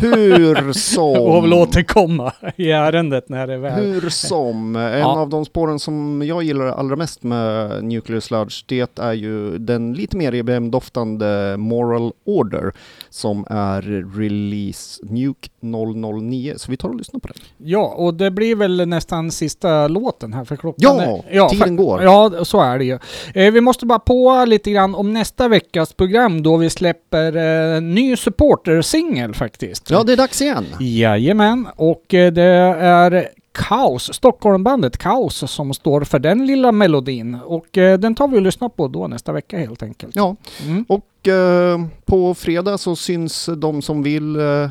Hur 0.00 0.72
som... 0.78 1.18
och 1.18 1.44
vill 1.44 1.52
återkomma 1.52 2.29
i 2.56 2.70
ärendet 2.70 3.28
när 3.28 3.46
det 3.46 3.56
väl... 3.56 3.72
Hur 3.84 4.08
som, 4.10 4.76
en 4.76 4.98
Ja. 4.98 5.06
av 5.20 5.28
de 5.28 5.44
spåren 5.44 5.78
som 5.78 6.22
jag 6.26 6.42
gillar 6.42 6.66
allra 6.66 6.96
mest 6.96 7.22
med 7.22 7.84
Nuclear 7.84 8.20
Sludge, 8.20 8.64
det 8.66 8.98
är 8.98 9.12
ju 9.12 9.58
den 9.58 9.92
lite 9.94 10.16
mer 10.16 10.32
EBM-doftande 10.34 11.56
Moral 11.56 12.12
Order 12.24 12.72
som 13.10 13.46
är 13.50 13.82
release 14.18 15.00
Nuke 15.04 15.48
009. 15.60 16.54
Så 16.56 16.70
vi 16.70 16.76
tar 16.76 16.88
och 16.88 16.94
lyssnar 16.96 17.20
på 17.20 17.28
den. 17.28 17.36
Ja, 17.58 17.94
och 17.96 18.14
det 18.14 18.30
blir 18.30 18.54
väl 18.56 18.88
nästan 18.88 19.30
sista 19.30 19.88
låten 19.88 20.32
här 20.32 20.44
för 20.44 20.56
klockan 20.56 20.96
Ja, 20.98 21.22
är- 21.28 21.48
tiden 21.48 21.68
fa- 21.68 21.76
går. 21.76 22.02
Ja, 22.02 22.44
så 22.44 22.60
är 22.60 22.78
det 22.78 22.84
ju. 22.84 22.98
Eh, 23.34 23.52
vi 23.52 23.60
måste 23.60 23.86
bara 23.86 23.98
på 23.98 24.44
lite 24.48 24.70
grann 24.70 24.94
om 24.94 25.12
nästa 25.12 25.48
veckas 25.48 25.92
program 25.92 26.42
då 26.42 26.56
vi 26.56 26.70
släpper 26.70 27.36
eh, 27.76 27.80
ny 27.82 28.16
supporter-singel 28.16 29.34
faktiskt. 29.34 29.90
Ja, 29.90 30.02
det 30.02 30.12
är 30.12 30.16
dags 30.16 30.42
igen. 30.42 30.64
Jajamän, 30.80 31.66
och 31.76 32.14
det 32.30 32.42
är 32.42 33.28
Kaos, 33.52 34.14
Stockholmbandet 34.14 34.98
Kaos 34.98 35.50
som 35.52 35.74
står 35.74 36.04
för 36.04 36.18
den 36.18 36.46
lilla 36.46 36.72
melodin. 36.72 37.38
Och 37.44 37.78
eh, 37.78 37.98
den 37.98 38.14
tar 38.14 38.28
vi 38.28 38.36
och 38.38 38.42
lyssnar 38.42 38.68
på 38.68 38.88
då 38.88 39.06
nästa 39.06 39.32
vecka 39.32 39.58
helt 39.58 39.82
enkelt. 39.82 40.16
Ja, 40.16 40.36
Mm. 40.66 40.84
och 40.88 41.28
eh, 41.28 41.80
på 42.04 42.34
fredag 42.34 42.78
så 42.78 42.96
syns 42.96 43.48
de 43.56 43.82
som 43.82 44.02
vill 44.02 44.36
eh, 44.36 44.68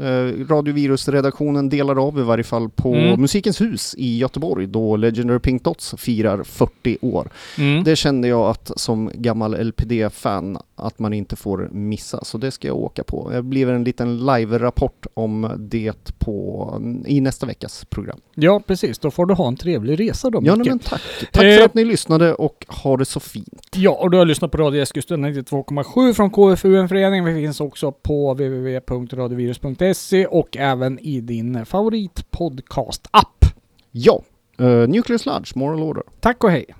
Eh, 0.00 0.46
Radiovirus-redaktionen 0.48 1.68
delar 1.68 2.06
av 2.06 2.18
i 2.18 2.22
varje 2.22 2.44
fall 2.44 2.70
på 2.70 2.94
Mm. 2.94 3.20
Musikens 3.20 3.60
hus 3.60 3.94
i 3.98 4.18
Göteborg 4.18 4.66
då 4.66 4.96
Legendary 4.96 5.38
Pink 5.38 5.64
Dots 5.64 5.94
firar 5.98 6.42
40 6.42 6.98
år. 7.00 7.30
Mm. 7.58 7.84
Det 7.84 7.96
kände 7.96 8.28
jag 8.28 8.50
att 8.50 8.70
som 8.76 9.10
gammal 9.14 9.54
LPD-fan 9.54 10.58
att 10.76 10.98
man 10.98 11.12
inte 11.12 11.36
får 11.36 11.68
missa, 11.72 12.24
så 12.24 12.38
det 12.38 12.50
ska 12.50 12.68
jag 12.68 12.76
åka 12.76 13.04
på. 13.04 13.30
Det 13.30 13.42
blir 13.42 13.68
en 13.68 13.84
liten 13.84 14.18
live-rapport 14.26 15.06
om 15.14 15.50
det 15.58 16.14
på, 16.18 16.80
i 17.06 17.20
nästa 17.20 17.46
veckas 17.46 17.84
program. 17.84 18.18
Ja, 18.34 18.60
precis. 18.66 18.98
Då 18.98 19.10
får 19.10 19.26
du 19.26 19.34
ha 19.34 19.48
en 19.48 19.56
trevlig 19.56 20.00
resa 20.00 20.30
då, 20.30 20.40
Ja, 20.44 20.56
nej, 20.56 20.68
men 20.68 20.78
tack. 20.78 21.02
Tack 21.32 21.44
Eh, 21.44 21.56
för 21.56 21.64
att 21.64 21.74
ni 21.74 21.84
lyssnade 21.84 22.34
och 22.34 22.66
ha 22.68 22.96
det 22.96 23.04
så 23.04 23.20
fint. 23.20 23.68
Ja, 23.76 23.90
och 23.90 24.10
du 24.10 24.18
har 24.18 24.24
lyssnat 24.24 24.50
på 24.50 24.58
Radio 24.58 24.82
Eskilstuna 24.82 25.28
92,7 25.28 26.12
från 26.12 26.30
KFUM-föreningen. 26.30 27.24
Vi 27.24 27.34
finns 27.34 27.60
också 27.60 27.92
på 27.92 28.34
www.radiovirus.se 28.34 29.81
nuclearsludge.se 29.82 30.26
och 30.26 30.56
även 30.56 30.98
i 30.98 31.20
din 31.20 31.66
favoritpodcast-app. 31.66 33.44
Ja, 33.90 34.22
uh, 34.60 34.88
Nuclear 34.88 35.18
Sludge, 35.18 35.56
Moral 35.56 35.82
Order. 35.82 36.02
Tack 36.20 36.44
och 36.44 36.50
hej! 36.50 36.74